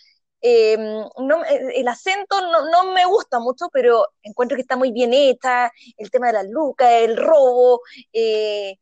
eh, 0.40 0.76
no, 0.78 1.44
el 1.44 1.70
el 1.74 1.88
acento 1.88 2.40
no, 2.40 2.70
no 2.70 2.92
me 2.92 3.04
gusta 3.06 3.38
mucho, 3.40 3.68
pero 3.72 4.06
encuentro 4.22 4.56
que 4.56 4.62
está 4.62 4.76
muy 4.76 4.92
bien 4.92 5.12
hecha, 5.12 5.70
el 5.96 6.10
tema 6.10 6.28
de 6.28 6.34
las 6.34 6.46
lucas, 6.48 6.88
el 6.92 7.16
robo, 7.16 7.80
eh, 8.12 8.76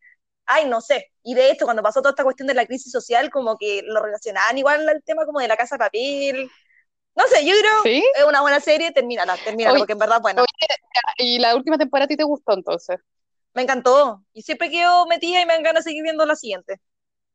ay, 0.47 0.69
no 0.69 0.81
sé. 0.81 1.13
Y 1.23 1.35
de 1.35 1.51
hecho, 1.51 1.65
cuando 1.65 1.83
pasó 1.83 2.01
toda 2.01 2.11
esta 2.11 2.25
cuestión 2.25 2.47
de 2.49 2.55
la 2.55 2.67
crisis 2.67 2.93
social, 2.93 3.31
como 3.31 3.57
que 3.57 3.83
lo 3.85 4.03
relacionaban 4.03 4.57
igual 4.59 4.89
al 4.89 5.03
tema 5.03 5.27
como 5.27 5.41
de 5.41 5.49
la 5.49 5.57
casa 5.57 5.77
de 5.77 5.81
papel. 5.81 6.51
No 7.15 7.27
sé, 7.29 7.45
yo 7.47 7.55
creo 7.59 7.83
¿Sí? 7.83 8.05
es 8.15 8.25
una 8.25 8.43
buena 8.43 8.61
serie, 8.61 8.93
termínala, 8.93 9.37
termínala, 9.43 9.79
porque 9.79 9.95
en 9.95 9.99
verdad 9.99 10.17
es 10.19 10.23
buena. 10.23 10.43
oye, 10.43 10.77
¿Y 11.19 11.39
la 11.39 11.57
última 11.57 11.79
temporada 11.79 12.05
a 12.05 12.09
ti 12.09 12.17
te 12.17 12.25
gustó 12.25 12.53
entonces? 12.53 12.99
Me 13.55 13.63
encantó. 13.63 14.23
Y 14.35 14.43
siempre 14.43 14.71
quedo 14.71 15.07
metida 15.07 15.41
y 15.41 15.47
me 15.47 15.55
dan 15.55 15.63
ganas 15.63 15.85
de 15.85 15.91
seguir 15.91 16.03
viendo 16.03 16.27
la 16.27 16.37
siguiente. 16.37 16.79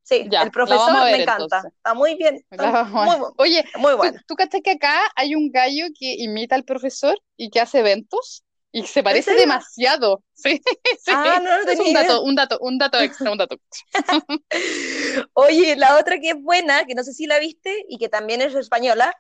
Sí, 0.04 0.28
Ya, 0.32 0.42
el 0.42 0.52
profesor 0.52 0.94
ver 1.04 1.12
me 1.12 1.24
encanta. 1.24 1.58
entonces. 1.58 1.74
Está 1.78 1.94
muy 1.94 2.16
bien. 2.16 2.36
Está 2.52 2.84
muy, 2.94 3.16
Oye, 3.38 3.64
muy 3.80 3.94
¿tú, 4.00 4.00
buena. 4.00 4.22
tú 4.28 4.36
cachai 4.36 4.62
que 4.62 4.72
acá 4.72 5.00
hay 5.16 5.36
un 5.36 5.52
gallo 5.52 5.86
que 5.98 6.16
imita 6.20 6.56
al 6.56 6.64
profesor 6.66 7.20
y 7.38 7.50
que 7.50 7.60
hace 7.60 7.80
eventos 7.80 8.44
y 8.72 8.84
se 8.88 9.04
parece 9.04 9.34
demasiado? 9.36 10.24
Sí, 10.34 10.60
sí. 11.00 11.12
Ah, 11.14 11.40
no, 11.44 11.64
no 11.64 11.72
Es 11.72 11.80
un 11.80 11.94
dato, 11.94 12.24
un 12.24 12.36
dato, 12.36 12.58
un 12.62 12.78
dato 12.80 13.00
extra, 13.00 13.32
un 13.32 13.38
dato 13.38 13.56
extra. 13.56 13.86
Oye, 15.34 15.76
la 15.76 15.98
otra 16.00 16.20
que 16.20 16.30
es 16.32 16.42
buena, 16.42 16.86
que 16.86 16.96
no 16.96 17.04
sé 17.04 17.14
si 17.14 17.28
la 17.28 17.40
viste 17.40 17.86
y 17.90 17.98
que 17.98 18.10
también 18.10 18.42
es 18.42 18.56
española, 18.56 19.14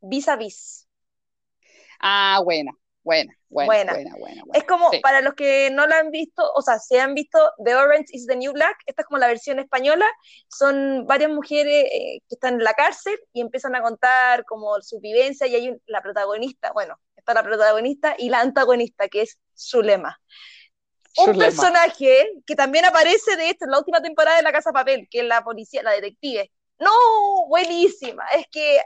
Vis 0.00 0.28
a 0.28 0.36
Vis. 0.36 0.86
Ah, 2.00 2.40
buena, 2.44 2.72
buena, 3.08 3.34
buena, 3.48 3.92
buena, 3.94 4.14
buena, 4.18 4.42
Es 4.52 4.64
como, 4.64 4.90
para 5.02 5.22
los 5.22 5.34
que 5.34 5.70
no 5.70 5.86
la 5.86 5.98
han 5.98 6.10
visto, 6.10 6.42
o 6.54 6.60
sea, 6.60 6.78
se 6.78 7.00
han 7.00 7.14
visto 7.14 7.38
The 7.64 7.74
Orange 7.74 8.08
is 8.12 8.26
the 8.26 8.36
New 8.36 8.52
Black, 8.52 8.76
esta 8.86 9.02
es 9.02 9.06
como 9.06 9.18
la 9.18 9.26
versión 9.26 9.58
española, 9.58 10.06
son 10.48 11.06
varias 11.06 11.30
mujeres 11.30 11.86
eh, 11.90 12.20
que 12.28 12.34
están 12.34 12.54
en 12.54 12.64
la 12.64 12.74
cárcel 12.74 13.18
y 13.32 13.40
empiezan 13.40 13.74
a 13.74 13.82
contar 13.82 14.44
como 14.44 14.80
su 14.82 15.00
vivencia 15.00 15.46
y 15.46 15.54
hay 15.54 15.76
la 15.86 16.02
protagonista, 16.02 16.72
bueno, 16.72 16.98
está 17.16 17.32
la 17.32 17.42
protagonista 17.42 18.14
y 18.18 18.28
la 18.28 18.40
antagonista, 18.40 19.08
que 19.08 19.22
es 19.22 19.38
Zulema. 19.56 20.20
Un 21.16 21.36
personaje 21.36 22.30
que 22.46 22.54
también 22.54 22.84
aparece 22.84 23.36
de 23.36 23.50
esto 23.50 23.64
en 23.64 23.72
la 23.72 23.78
última 23.78 24.00
temporada 24.00 24.36
de 24.36 24.42
La 24.42 24.52
Casa 24.52 24.70
Papel, 24.70 25.08
que 25.10 25.20
es 25.20 25.24
la 25.24 25.42
policía, 25.42 25.82
la 25.82 25.90
detective. 25.92 26.52
No, 26.78 27.46
buenísima. 27.48 28.24
Es 28.36 28.46
que 28.52 28.80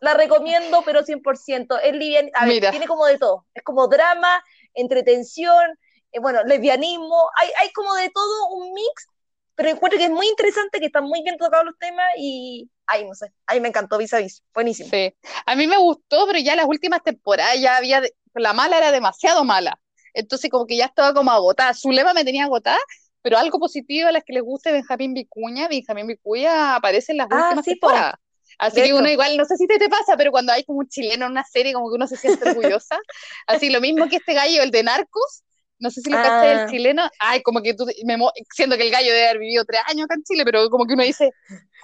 la 0.00 0.14
recomiendo, 0.14 0.82
pero 0.84 1.04
100%. 1.04 1.78
Es 1.82 1.92
livian, 1.94 2.30
a 2.34 2.46
ver, 2.46 2.70
tiene 2.70 2.86
como 2.86 3.06
de 3.06 3.18
todo. 3.18 3.46
Es 3.54 3.62
como 3.62 3.86
drama, 3.86 4.42
entretención, 4.74 5.78
eh, 6.12 6.20
bueno, 6.20 6.42
lesbianismo, 6.44 7.30
hay, 7.36 7.50
hay 7.60 7.72
como 7.72 7.94
de 7.94 8.10
todo 8.10 8.48
un 8.48 8.72
mix, 8.72 9.06
pero 9.54 9.70
encuentro 9.70 9.98
que 9.98 10.06
es 10.06 10.10
muy 10.10 10.26
interesante, 10.26 10.80
que 10.80 10.86
están 10.86 11.04
muy 11.04 11.22
bien 11.22 11.36
tocados 11.36 11.64
los 11.66 11.78
temas 11.78 12.06
y, 12.16 12.70
ay, 12.86 13.06
no 13.06 13.14
sé, 13.14 13.32
a 13.46 13.54
mí 13.54 13.60
me 13.60 13.68
encantó 13.68 13.98
vis 13.98 14.14
a 14.14 14.18
vis, 14.18 14.42
buenísimo. 14.54 14.88
Sí, 14.90 15.14
a 15.46 15.54
mí 15.54 15.66
me 15.66 15.76
gustó, 15.76 16.26
pero 16.26 16.38
ya 16.38 16.56
las 16.56 16.66
últimas 16.66 17.02
temporadas 17.02 17.60
ya 17.60 17.76
había, 17.76 18.02
la 18.34 18.52
mala 18.52 18.78
era 18.78 18.90
demasiado 18.90 19.44
mala, 19.44 19.80
entonces 20.14 20.50
como 20.50 20.66
que 20.66 20.76
ya 20.76 20.86
estaba 20.86 21.14
como 21.14 21.30
agotada, 21.30 21.74
su 21.74 21.90
lema 21.90 22.12
me 22.12 22.24
tenía 22.24 22.44
agotada, 22.44 22.78
pero 23.22 23.38
algo 23.38 23.58
positivo 23.58 24.08
a 24.08 24.12
las 24.12 24.24
que 24.24 24.32
les 24.32 24.42
guste 24.42 24.72
Benjamín 24.72 25.14
Vicuña, 25.14 25.68
Benjamín 25.68 26.06
Vicuña 26.06 26.74
aparece 26.74 27.12
en 27.12 27.18
las 27.18 27.28
ah, 27.30 27.44
últimas 27.44 27.64
temporadas. 27.64 28.14
Así 28.60 28.82
que 28.82 28.92
uno 28.92 29.08
igual, 29.08 29.36
no 29.38 29.46
sé 29.46 29.56
si 29.56 29.66
te, 29.66 29.78
te 29.78 29.88
pasa, 29.88 30.18
pero 30.18 30.30
cuando 30.30 30.52
hay 30.52 30.64
como 30.64 30.80
un 30.80 30.88
chileno 30.88 31.24
en 31.24 31.32
una 31.32 31.44
serie, 31.44 31.72
como 31.72 31.88
que 31.88 31.94
uno 31.94 32.06
se 32.06 32.16
siente 32.16 32.50
orgullosa. 32.50 32.98
Así 33.46 33.70
lo 33.70 33.80
mismo 33.80 34.06
que 34.08 34.16
este 34.16 34.34
gallo, 34.34 34.62
el 34.62 34.70
de 34.70 34.82
Narcos, 34.82 35.42
no 35.78 35.90
sé 35.90 36.02
si 36.02 36.10
lo 36.10 36.18
ah. 36.18 36.46
el 36.46 36.70
chileno, 36.70 37.08
ay, 37.18 37.42
como 37.42 37.62
que 37.62 37.72
tú, 37.72 37.86
me, 38.04 38.18
siendo 38.54 38.76
que 38.76 38.82
el 38.82 38.90
gallo 38.90 39.12
debe 39.12 39.28
haber 39.28 39.38
vivido 39.38 39.64
tres 39.64 39.80
años 39.86 40.04
acá 40.04 40.14
en 40.14 40.24
Chile, 40.24 40.44
pero 40.44 40.68
como 40.68 40.86
que 40.86 40.92
uno 40.92 41.02
dice, 41.02 41.32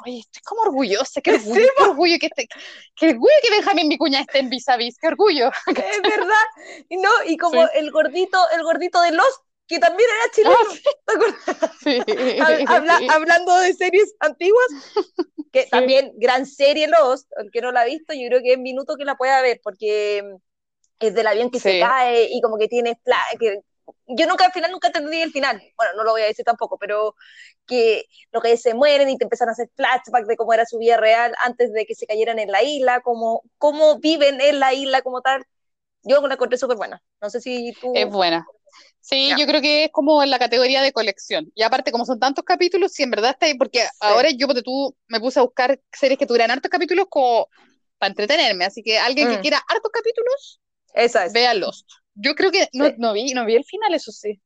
oye, 0.05 0.19
estoy 0.19 0.43
como 0.45 0.63
orgullosa, 0.63 1.23
qué 1.23 1.33
orgullo, 1.35 1.69
qué 1.77 1.83
orgullo 1.83 2.19
que, 2.21 2.27
este, 2.27 2.47
qué 2.95 3.09
orgullo 3.09 3.35
que 3.43 3.51
Benjamín 3.51 3.89
Vicuña 3.89 4.21
esté 4.21 4.41
en 4.41 4.51
vis 4.51 4.69
a 4.69 4.77
vis, 4.77 4.99
qué 5.01 5.09
orgullo. 5.09 5.51
Es 5.69 6.03
verdad, 6.03 6.47
y 6.91 6.99
no, 6.99 7.11
y 7.27 7.39
como 7.39 7.67
el 7.75 7.91
gordito, 7.91 8.39
el 8.55 8.63
gordito 8.65 9.01
de 9.01 9.13
los 9.13 9.46
que 9.67 9.79
también 9.79 10.09
era 10.09 10.33
chileno, 10.33 10.57
ah, 11.09 11.73
sí. 11.83 11.99
hablando 13.11 13.57
de 13.59 13.75
series 13.75 14.15
antiguas, 14.21 14.67
que 15.53 15.67
también 15.67 16.13
gran 16.17 16.47
serie 16.47 16.87
Lost, 16.89 17.29
aunque 17.39 17.61
no 17.61 17.73
la 17.73 17.81
ha 17.81 17.85
visto, 17.85 18.15
yo 18.15 18.29
creo 18.29 18.41
que 18.43 18.53
es 18.53 18.59
minuto 18.59 18.97
que 18.97 19.05
la 19.05 19.17
pueda 19.17 19.41
ver, 19.43 19.61
porque 19.63 20.23
es 21.01 21.15
del 21.15 21.27
avión 21.27 21.51
que 21.51 21.61
se 21.61 21.81
cae 21.81 22.29
y 22.31 22.41
como 22.41 22.59
que 22.59 22.69
tiene, 22.69 22.99
que, 23.41 23.61
yo 24.07 24.27
nunca 24.27 24.47
al 24.47 24.53
final 24.53 24.71
nunca 24.71 24.89
entendí 24.89 25.21
el 25.21 25.33
final, 25.33 25.61
bueno, 25.77 25.93
no 25.97 26.05
lo 26.05 26.13
voy 26.13 26.23
a 26.23 26.27
decir 26.27 26.45
tampoco, 26.45 26.79
pero 26.79 27.17
que 27.67 28.05
los 28.31 28.43
que 28.43 28.57
se 28.57 28.75
mueren 28.75 29.09
y 29.09 29.19
te 29.19 29.25
empiezan 29.25 29.49
a 29.49 29.53
hacer 29.53 29.69
flashbacks 29.75 30.29
de 30.29 30.37
cómo 30.37 30.53
era 30.53 30.65
su 30.65 30.79
vida 30.79 30.97
real 30.97 31.35
antes 31.43 31.73
de 31.73 31.87
que 31.87 31.95
se 31.95 32.07
cayeran 32.07 32.39
en 32.39 32.53
la 32.53 32.63
isla, 32.63 33.01
cómo, 33.01 33.43
cómo 33.59 33.99
viven 33.99 34.41
en 34.41 34.61
la 34.61 34.73
isla 34.75 35.03
como 35.03 35.23
tal. 35.23 35.45
Yo 36.05 36.25
la 36.25 36.35
encontré 36.35 36.57
súper 36.57 36.77
buena. 36.77 37.03
No 37.21 37.31
sé 37.31 37.41
si 37.41 37.73
tú... 37.81 37.93
Es 37.97 38.09
buena. 38.09 38.47
Sí, 39.01 39.33
yo 39.39 39.47
creo 39.47 39.61
que 39.61 39.85
es 39.85 39.93
como 39.93 40.21
en 40.21 40.31
la 40.31 40.39
categoría 40.39 40.83
de 40.83 40.93
colección. 40.93 41.51
Y 41.55 41.63
aparte, 41.63 41.93
como 41.93 42.05
son 42.05 42.19
tantos 42.19 42.45
capítulos, 42.45 42.93
sí, 42.93 43.05
en 43.05 43.13
verdad 43.13 43.31
está 43.31 43.47
ahí, 43.47 43.55
porque 43.55 43.87
ahora 44.01 44.31
yo 44.31 44.49
tú 44.65 44.97
me 45.07 45.21
puse 45.21 45.39
a 45.39 45.43
buscar 45.43 45.81
series 45.93 46.19
que 46.19 46.27
tuvieran 46.27 46.51
hartos 46.51 46.71
capítulos 46.71 47.07
como 47.09 47.49
para 47.99 48.11
entretenerme. 48.11 48.65
Así 48.65 48.83
que 48.83 48.99
alguien 48.99 49.29
que 49.29 49.39
mm. 49.39 49.43
quiera 49.43 49.63
hartos 49.69 49.93
capítulos, 49.93 50.61
Esa 50.93 51.27
es. 51.27 51.33
vea 51.33 51.55
Lost. 51.55 51.89
Yo 52.15 52.35
creo 52.35 52.51
que 52.51 52.69
no, 52.73 52.93
no, 52.99 53.13
vi, 53.13 53.33
no 53.33 53.45
vi 53.45 53.55
el 53.55 53.65
final, 53.65 53.95
eso 53.95 54.11
sí. 54.11 54.41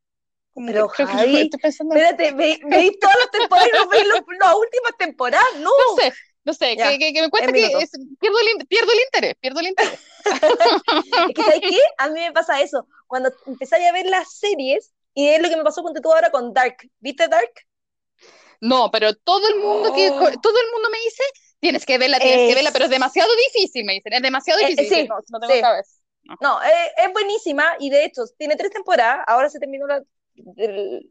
Pero 0.54 0.88
Javi, 0.88 1.50
espérate, 1.62 2.32
veis 2.32 2.98
todas 3.00 3.16
las 3.18 3.30
temporadas, 3.30 3.70
no 3.72 3.88
veis 3.88 4.04
las 4.40 4.54
últimas 4.54 4.92
temporadas, 4.98 5.48
no. 5.56 5.70
No 5.70 5.96
sé, 6.02 6.12
no 6.44 6.52
sé, 6.52 6.76
que, 6.76 7.12
que, 7.12 7.22
me 7.22 7.30
cuesta 7.30 7.52
que 7.52 7.60
pierdo, 7.60 7.78
el, 7.78 8.66
pierdo 8.66 8.92
el 8.92 8.98
interés, 9.06 9.34
pierdo 9.40 9.60
el 9.60 9.68
interés. 9.68 10.00
Es 10.24 11.34
que, 11.34 11.42
¿sabes 11.42 11.60
qué? 11.60 11.78
A 11.98 12.08
mí 12.08 12.20
me 12.20 12.32
pasa 12.32 12.60
eso. 12.60 12.86
Cuando 13.06 13.30
empezáis 13.46 13.88
a 13.88 13.92
ver 13.92 14.06
las 14.06 14.38
series, 14.38 14.92
y 15.14 15.28
es 15.28 15.42
lo 15.42 15.48
que 15.48 15.56
me 15.56 15.64
pasó 15.64 15.82
con 15.82 15.94
tú 15.94 16.12
ahora 16.12 16.30
con 16.30 16.52
Dark. 16.52 16.76
¿Viste 17.00 17.28
Dark? 17.28 17.52
No, 18.60 18.90
pero 18.90 19.14
todo 19.14 19.48
el 19.48 19.56
mundo 19.56 19.94
que 19.94 20.10
oh. 20.10 20.40
todo 20.40 20.60
el 20.60 20.72
mundo 20.72 20.90
me 20.90 20.98
dice, 20.98 21.22
tienes 21.60 21.86
que 21.86 21.98
verla, 21.98 22.18
tienes 22.18 22.48
que 22.48 22.54
verla, 22.54 22.70
pero 22.72 22.84
es 22.84 22.90
demasiado 22.90 23.30
difícil, 23.46 23.84
me 23.84 23.94
dicen, 23.94 24.12
es 24.12 24.22
demasiado 24.22 24.60
eh, 24.60 24.66
difícil. 24.66 25.02
sí, 25.02 25.08
no, 25.08 25.16
no 25.28 25.40
tengo 25.40 25.68
sí. 25.82 26.00
No, 26.40 26.62
eh, 26.62 26.92
es 26.98 27.12
buenísima 27.12 27.76
y 27.80 27.90
de 27.90 28.04
hecho 28.04 28.22
tiene 28.38 28.56
tres 28.56 28.70
temporadas, 28.70 29.24
ahora 29.26 29.48
se 29.48 29.58
terminó 29.58 29.86
la, 29.86 30.02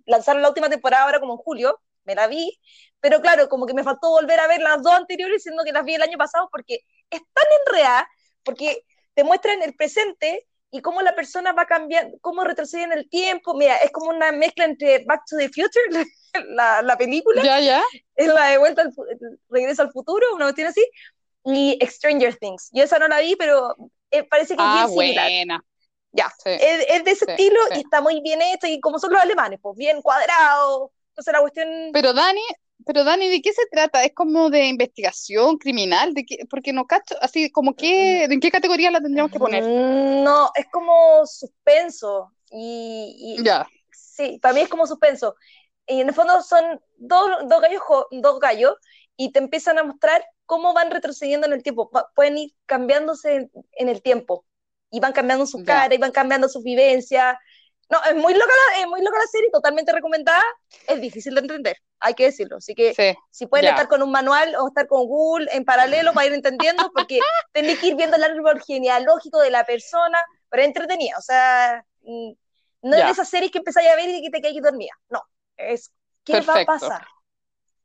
lanzaron 0.06 0.42
la 0.42 0.50
última 0.50 0.70
temporada 0.70 1.06
ahora 1.06 1.20
como 1.20 1.34
en 1.34 1.40
julio, 1.40 1.82
me 2.04 2.16
la 2.16 2.28
vi, 2.28 2.58
pero 3.00 3.20
claro, 3.20 3.50
como 3.50 3.66
que 3.66 3.74
me 3.74 3.84
faltó 3.84 4.10
volver 4.10 4.40
a 4.40 4.48
ver 4.48 4.62
las 4.62 4.82
dos 4.82 4.94
anteriores, 4.94 5.44
siendo 5.44 5.64
que 5.64 5.72
las 5.72 5.84
vi 5.84 5.96
el 5.96 6.02
año 6.02 6.18
pasado, 6.18 6.48
porque 6.52 6.80
es 7.10 7.22
tan 7.34 7.46
enredada, 7.66 8.08
porque 8.44 8.84
te 9.14 9.24
muestran 9.24 9.62
el 9.62 9.76
presente 9.76 10.48
y 10.72 10.82
cómo 10.82 11.02
la 11.02 11.16
persona 11.16 11.52
va 11.52 11.66
cambiando, 11.66 12.18
cómo 12.22 12.44
retrocede 12.44 12.84
en 12.84 12.94
el 12.94 13.10
tiempo. 13.10 13.54
Mira, 13.56 13.78
es 13.78 13.92
como 13.92 14.12
una 14.12 14.32
mezcla 14.32 14.66
entre 14.66 15.04
Back 15.06 15.24
to 15.30 15.38
the 15.38 15.50
Future, 15.50 16.08
la, 16.50 16.82
la 16.82 16.98
película, 16.98 17.44
ya, 17.44 17.60
ya. 17.60 17.84
es 18.16 18.28
la 18.28 18.50
de 18.50 18.58
vuelta 18.58 18.84
al 18.84 18.94
regreso 19.50 19.82
al 19.82 19.92
futuro, 19.92 20.26
una 20.36 20.46
cuestión 20.46 20.68
así, 20.68 20.86
y 21.46 21.80
Stranger 21.82 22.38
Things. 22.38 22.70
Yo 22.72 22.84
esa 22.84 23.00
no 23.00 23.08
la 23.08 23.20
vi, 23.20 23.36
pero 23.36 23.76
eh, 24.12 24.24
parece 24.24 24.56
que 24.56 24.64
ah, 24.64 24.86
es 24.86 24.96
bien 24.96 25.16
buena. 25.16 25.64
Ya, 26.12 26.34
es, 26.44 27.04
de 27.04 27.12
ese 27.12 27.26
estilo 27.30 27.60
y 27.76 27.82
está 27.82 28.02
muy 28.02 28.20
bien 28.22 28.42
hecho 28.42 28.66
y 28.66 28.80
como 28.80 28.98
son 28.98 29.14
los 29.14 29.22
alemanes, 29.22 29.60
pues 29.62 29.78
bien 29.78 30.02
cuadrado. 30.02 30.92
Entonces 31.10 31.34
la 31.34 31.42
cuestión... 31.42 31.68
Pero 31.94 32.14
Dani, 32.14 32.42
pero 32.86 33.04
Dani, 33.04 33.28
¿de 33.28 33.42
qué 33.42 33.54
se 33.54 33.66
trata? 33.72 34.04
¿Es 34.04 34.14
como 34.14 34.50
de 34.50 34.68
investigación 34.68 35.58
criminal? 35.58 36.14
¿De 36.14 36.26
qué? 36.26 36.46
Porque 36.50 36.74
no 36.74 36.88
cacho, 36.88 37.16
así 37.22 37.52
como 37.52 37.76
que, 37.76 38.24
¿en 38.24 38.40
qué 38.40 38.52
categoría 38.52 38.92
la 38.92 39.02
tendríamos 39.02 39.32
que 39.32 39.40
poner? 39.40 39.64
Mm, 39.64 40.24
no, 40.24 40.52
es 40.56 40.66
como 40.72 41.26
suspenso 41.26 42.32
y... 42.52 43.38
ya. 43.44 43.68
Sí, 43.92 44.40
para 44.42 44.54
mí 44.54 44.62
es 44.62 44.70
como 44.70 44.86
suspenso. 44.86 45.36
Y 45.88 46.02
en 46.02 46.10
el 46.10 46.14
fondo 46.14 46.42
son 46.42 46.82
dos, 46.98 47.30
dos 47.48 47.62
gallos, 47.62 47.82
dos 48.12 48.40
gallos 48.40 48.76
y 49.16 49.32
te 49.32 49.40
empiezan 49.40 49.78
a 49.78 49.84
mostrar 49.84 50.24
cómo 50.46 50.74
van 50.74 50.92
retrocediendo 50.92 51.46
en 51.46 51.54
el 51.54 51.62
tiempo, 51.62 51.92
pueden 52.16 52.38
ir 52.38 52.54
cambiándose 52.66 53.50
en, 53.74 53.90
el 53.90 54.02
tiempo, 54.02 54.46
y 54.90 55.00
van 55.00 55.14
cambiando 55.14 55.46
su 55.46 55.64
cara, 55.64 55.94
y 55.94 55.98
van 55.98 56.12
cambiando 56.12 56.50
su 56.50 56.64
vivencia. 56.64 57.40
No, 57.90 58.00
es 58.04 58.16
muy 58.16 58.34
loca, 58.34 58.54
es 58.78 58.88
muy 58.88 59.02
loca 59.02 59.18
la 59.18 59.28
serie, 59.28 59.50
totalmente 59.52 59.92
recomendada, 59.92 60.44
es 60.88 61.02
difícil 61.02 61.34
de 61.34 61.42
entender, 61.42 61.78
hay 62.00 62.14
que 62.14 62.26
decirlo, 62.26 62.58
así 62.58 62.76
que 62.76 62.94
si 63.32 63.48
pueden 63.48 63.66
estar 63.66 63.88
con 63.88 64.04
un 64.04 64.12
manual 64.12 64.56
o 64.58 64.68
estar 64.68 64.86
con 64.88 65.08
Google 65.08 65.50
en 65.52 65.66
paralelo 65.66 66.14
para 66.14 66.28
ir 66.28 66.34
entendiendo, 66.34 66.92
porque 66.94 67.20
tenéis 67.52 67.80
que 67.80 67.88
ir 67.88 67.96
viendo 67.96 68.16
el 68.18 68.24
árbol 68.24 68.62
genealógico 68.62 69.40
de 69.40 69.50
la 69.50 69.66
persona, 69.66 70.24
pero 70.50 70.62
es 70.62 70.68
entretenida, 70.68 71.16
o 71.18 71.22
sea, 71.22 71.84
mm, 72.02 72.32
no 72.84 72.98
es 72.98 73.06
de 73.06 73.12
esas 73.12 73.28
series 73.28 73.52
que 73.52 73.58
empezáis 73.58 73.90
a 73.90 73.96
ver 73.96 74.08
y 74.08 74.22
que 74.22 74.30
te 74.30 74.42
quedáis 74.42 74.62
dormida, 74.62 74.94
no, 75.10 75.24
es 75.58 75.92
qué 76.24 76.42
va 76.42 76.62
a 76.62 76.66
pasar. 76.66 77.08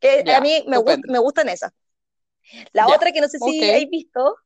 Que 0.01 0.23
a 0.35 0.41
mí 0.41 0.65
me, 0.67 0.77
me 1.09 1.19
gustan 1.19 1.49
esas. 1.49 1.73
La 2.73 2.87
otra 2.89 3.11
que 3.11 3.23
no 3.23 3.29
sé 3.29 3.39
si 3.39 3.65
habéis 3.65 3.89
visto, 3.89 4.37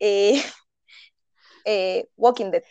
eh, 0.00 0.42
eh, 1.64 2.08
Walking 2.16 2.50
Dead. 2.50 2.64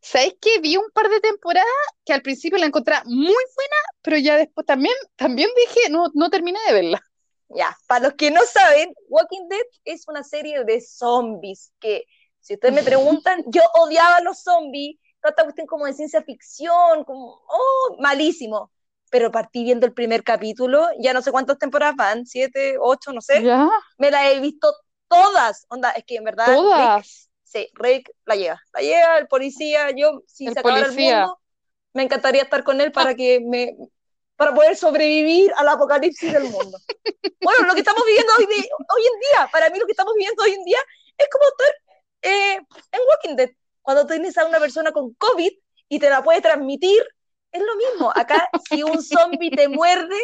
¿Sabéis 0.00 0.34
que 0.40 0.58
vi 0.60 0.76
un 0.76 0.90
par 0.92 1.08
de 1.08 1.20
temporadas 1.20 1.66
que 2.04 2.12
al 2.12 2.22
principio 2.22 2.58
la 2.58 2.66
encontré 2.66 2.96
muy 3.04 3.26
buena, 3.26 3.76
pero 4.02 4.18
ya 4.18 4.36
después 4.36 4.66
también, 4.66 4.94
también 5.16 5.50
dije, 5.56 5.88
no, 5.90 6.06
no 6.14 6.30
terminé 6.30 6.58
de 6.66 6.72
verla. 6.72 7.00
Ya, 7.48 7.76
para 7.86 8.04
los 8.04 8.14
que 8.14 8.30
no 8.30 8.40
saben, 8.44 8.94
Walking 9.08 9.48
Dead 9.48 9.66
es 9.84 10.08
una 10.08 10.24
serie 10.24 10.64
de 10.64 10.80
zombies 10.80 11.72
que, 11.78 12.04
si 12.40 12.54
ustedes 12.54 12.74
me 12.74 12.82
preguntan, 12.82 13.44
yo 13.46 13.62
odiaba 13.74 14.16
a 14.16 14.22
los 14.22 14.42
zombies, 14.42 14.98
toda 15.20 15.30
esta 15.30 15.44
cuestión 15.44 15.66
como 15.66 15.86
de 15.86 15.92
ciencia 15.92 16.22
ficción, 16.22 17.04
como, 17.04 17.42
oh, 17.46 17.96
malísimo 18.00 18.70
pero 19.12 19.30
partí 19.30 19.62
viendo 19.62 19.84
el 19.84 19.92
primer 19.92 20.24
capítulo, 20.24 20.88
ya 20.98 21.12
no 21.12 21.20
sé 21.20 21.30
cuántas 21.30 21.58
temporadas 21.58 21.94
van, 21.96 22.24
siete, 22.24 22.76
ocho, 22.80 23.12
no 23.12 23.20
sé. 23.20 23.42
¿Ya? 23.42 23.68
Me 23.98 24.10
la 24.10 24.30
he 24.30 24.40
visto 24.40 24.74
todas. 25.06 25.66
Onda, 25.68 25.90
es 25.90 26.04
que 26.04 26.16
en 26.16 26.24
verdad. 26.24 26.46
Todas. 26.46 27.28
Sí, 27.52 27.68
Rick 27.74 28.10
la 28.24 28.36
lleva. 28.36 28.62
La 28.72 28.80
lleva, 28.80 29.18
el 29.18 29.28
policía, 29.28 29.90
yo, 29.90 30.22
si 30.26 30.46
se 30.46 30.58
acabara 30.58 30.86
el 30.86 30.92
mundo, 30.92 31.38
me 31.92 32.02
encantaría 32.02 32.42
estar 32.42 32.64
con 32.64 32.80
él 32.80 32.92
para 32.92 33.14
que 33.14 33.40
me 33.40 33.76
para 34.36 34.54
poder 34.54 34.76
sobrevivir 34.76 35.52
al 35.56 35.68
apocalipsis 35.68 36.32
del 36.32 36.44
mundo. 36.44 36.76
bueno, 37.42 37.66
lo 37.66 37.74
que 37.74 37.80
estamos 37.80 38.02
viviendo 38.04 38.32
hoy, 38.38 38.44
hoy 38.44 39.02
en 39.02 39.20
día, 39.20 39.48
para 39.52 39.70
mí 39.70 39.78
lo 39.78 39.86
que 39.86 39.92
estamos 39.92 40.14
viviendo 40.14 40.42
hoy 40.42 40.52
en 40.52 40.64
día 40.64 40.78
es 41.16 41.28
como 41.30 41.44
estar 41.46 41.74
eh, 42.22 42.54
en 42.56 43.00
Walking 43.08 43.36
Dead. 43.36 43.50
Cuando 43.82 44.06
tienes 44.06 44.36
a 44.38 44.46
una 44.46 44.58
persona 44.58 44.90
con 44.90 45.14
COVID 45.14 45.52
y 45.88 45.98
te 45.98 46.10
la 46.10 46.24
puede 46.24 46.40
transmitir 46.40 47.02
es 47.52 47.62
lo 47.62 47.76
mismo. 47.76 48.12
Acá, 48.14 48.48
si 48.68 48.82
un 48.82 49.02
zombie 49.02 49.50
te 49.50 49.68
muerde, 49.68 50.18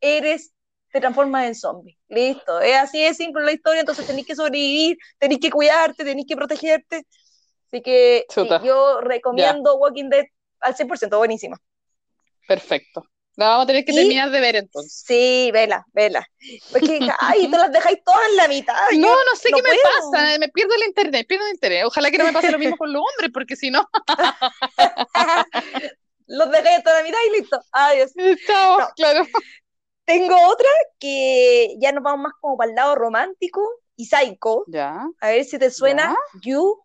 eres, 0.00 0.52
te 0.92 1.00
transformas 1.00 1.46
en 1.46 1.54
zombie. 1.54 1.98
Listo. 2.08 2.60
Es 2.60 2.76
así 2.76 3.02
de 3.02 3.14
simple 3.14 3.42
la 3.44 3.52
historia, 3.52 3.80
entonces 3.80 4.06
tenés 4.06 4.26
que 4.26 4.36
sobrevivir, 4.36 4.98
tenés 5.18 5.38
que 5.40 5.50
cuidarte, 5.50 6.04
tenés 6.04 6.26
que 6.28 6.36
protegerte. 6.36 7.06
Así 7.72 7.82
que 7.82 8.26
sí, 8.28 8.46
yo 8.64 9.00
recomiendo 9.00 9.76
Walking 9.76 10.10
Dead 10.10 10.26
al 10.60 10.76
100%, 10.76 11.16
buenísima. 11.16 11.58
Perfecto. 12.46 13.04
La 13.36 13.48
vamos 13.48 13.64
a 13.64 13.66
tener 13.68 13.84
que 13.86 13.92
Y- 13.92 13.96
terminar 13.96 14.30
de 14.30 14.40
ver 14.40 14.56
entonces. 14.56 14.92
Sí, 15.06 15.48
vela, 15.54 15.86
vela. 15.94 16.26
Porque, 16.70 17.00
ay, 17.20 17.46
tú 17.46 17.52
las 17.56 17.72
dejáis 17.72 18.04
todas 18.04 18.20
en 18.28 18.36
la 18.36 18.46
mitad. 18.46 18.74
No, 18.92 19.08
yo 19.08 19.16
no 19.30 19.36
sé 19.36 19.48
no 19.50 19.56
qué 19.56 19.62
me 19.62 19.68
puedo. 19.70 20.12
pasa, 20.12 20.38
me 20.38 20.48
pierdo 20.50 20.74
el 20.74 20.82
internet, 20.88 21.26
pierdo 21.26 21.46
el 21.46 21.52
internet. 21.54 21.84
Ojalá 21.86 22.10
que 22.10 22.18
no 22.18 22.24
me 22.26 22.32
pase 22.34 22.50
lo 22.52 22.58
mismo 22.58 22.76
con 22.76 22.92
los 22.92 23.00
hombres, 23.00 23.30
porque 23.32 23.56
si 23.56 23.70
no, 23.70 23.88
Los 26.26 26.50
dejáis 26.50 26.82
toda 26.84 26.98
la 26.98 27.04
mitad 27.04 27.18
y 27.28 27.40
listo. 27.40 27.60
Adiós. 27.72 28.12
chao, 28.46 28.78
No. 28.80 28.88
claro. 28.96 29.26
Tengo 30.18 30.36
otra 30.48 30.68
que 30.98 31.76
ya 31.78 31.92
nos 31.92 32.02
vamos 32.02 32.24
más 32.24 32.32
como 32.40 32.56
para 32.56 32.70
el 32.70 32.76
lado 32.76 32.94
romántico 32.94 33.60
y 33.96 34.06
psycho. 34.06 34.64
Ya. 34.66 35.06
A 35.20 35.28
ver 35.28 35.44
si 35.44 35.58
te 35.58 35.70
suena 35.70 36.14
You. 36.42 36.82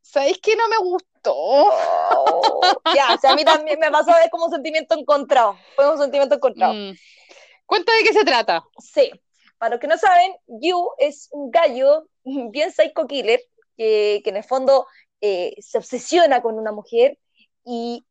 ¿Sabéis 0.00 0.38
que 0.42 0.56
no 0.56 0.68
me 0.68 0.76
gustó? 0.78 1.34
Oh, 1.34 2.60
ya, 2.94 3.14
o 3.14 3.18
sea, 3.18 3.30
a 3.30 3.36
mí 3.36 3.44
también 3.44 3.78
me 3.78 3.90
pasó 3.90 4.10
es 4.22 4.30
como 4.30 4.46
un 4.46 4.50
sentimiento 4.50 4.98
encontrado. 4.98 5.56
Fue 5.76 5.90
un 5.90 5.98
sentimiento 5.98 6.34
encontrado. 6.34 6.74
Mm. 6.74 6.94
Cuenta 7.64 7.92
de 7.94 8.02
qué 8.02 8.12
se 8.12 8.24
trata. 8.24 8.62
Sí, 8.78 9.10
para 9.56 9.70
los 9.70 9.80
que 9.80 9.86
no 9.86 9.96
saben, 9.96 10.34
Yu 10.48 10.90
es 10.98 11.28
un 11.30 11.50
gallo 11.50 12.08
bien 12.24 12.72
psycho 12.72 13.06
killer 13.06 13.40
que, 13.76 14.20
que 14.24 14.30
en 14.30 14.36
el 14.36 14.44
fondo 14.44 14.86
eh, 15.20 15.54
se 15.60 15.78
obsesiona 15.78 16.42
con 16.42 16.58
una 16.58 16.72
mujer 16.72 17.18
y 17.64 18.04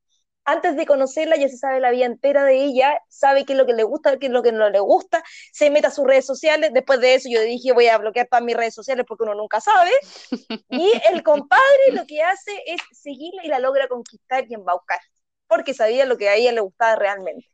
antes 0.51 0.75
de 0.75 0.85
conocerla 0.85 1.35
ya 1.37 1.49
se 1.49 1.57
sabe 1.57 1.79
la 1.79 1.91
vida 1.91 2.05
entera 2.05 2.43
de 2.45 2.63
ella, 2.63 3.01
sabe 3.09 3.45
qué 3.45 3.53
es 3.53 3.59
lo 3.59 3.65
que 3.65 3.73
le 3.73 3.83
gusta, 3.83 4.17
qué 4.19 4.27
es 4.27 4.31
lo 4.31 4.43
que 4.43 4.51
no 4.51 4.69
le 4.69 4.79
gusta, 4.79 5.23
se 5.53 5.69
mete 5.69 5.87
a 5.87 5.91
sus 5.91 6.05
redes 6.05 6.25
sociales, 6.25 6.71
después 6.73 6.99
de 7.01 7.15
eso 7.15 7.29
yo 7.31 7.41
dije 7.41 7.71
voy 7.73 7.87
a 7.87 7.97
bloquear 7.97 8.27
todas 8.27 8.43
mis 8.43 8.55
redes 8.57 8.73
sociales 8.75 9.05
porque 9.07 9.23
uno 9.23 9.35
nunca 9.35 9.61
sabe, 9.61 9.91
y 10.69 10.91
el 11.11 11.23
compadre 11.23 11.91
lo 11.93 12.05
que 12.05 12.21
hace 12.23 12.51
es 12.65 12.81
seguirla 12.91 13.43
y 13.45 13.49
la 13.49 13.59
logra 13.59 13.87
conquistar 13.87 14.45
y 14.49 14.53
embaucar, 14.53 14.99
porque 15.47 15.73
sabía 15.73 16.05
lo 16.05 16.17
que 16.17 16.29
a 16.29 16.35
ella 16.35 16.51
le 16.53 16.61
gustaba 16.61 16.95
realmente. 16.95 17.47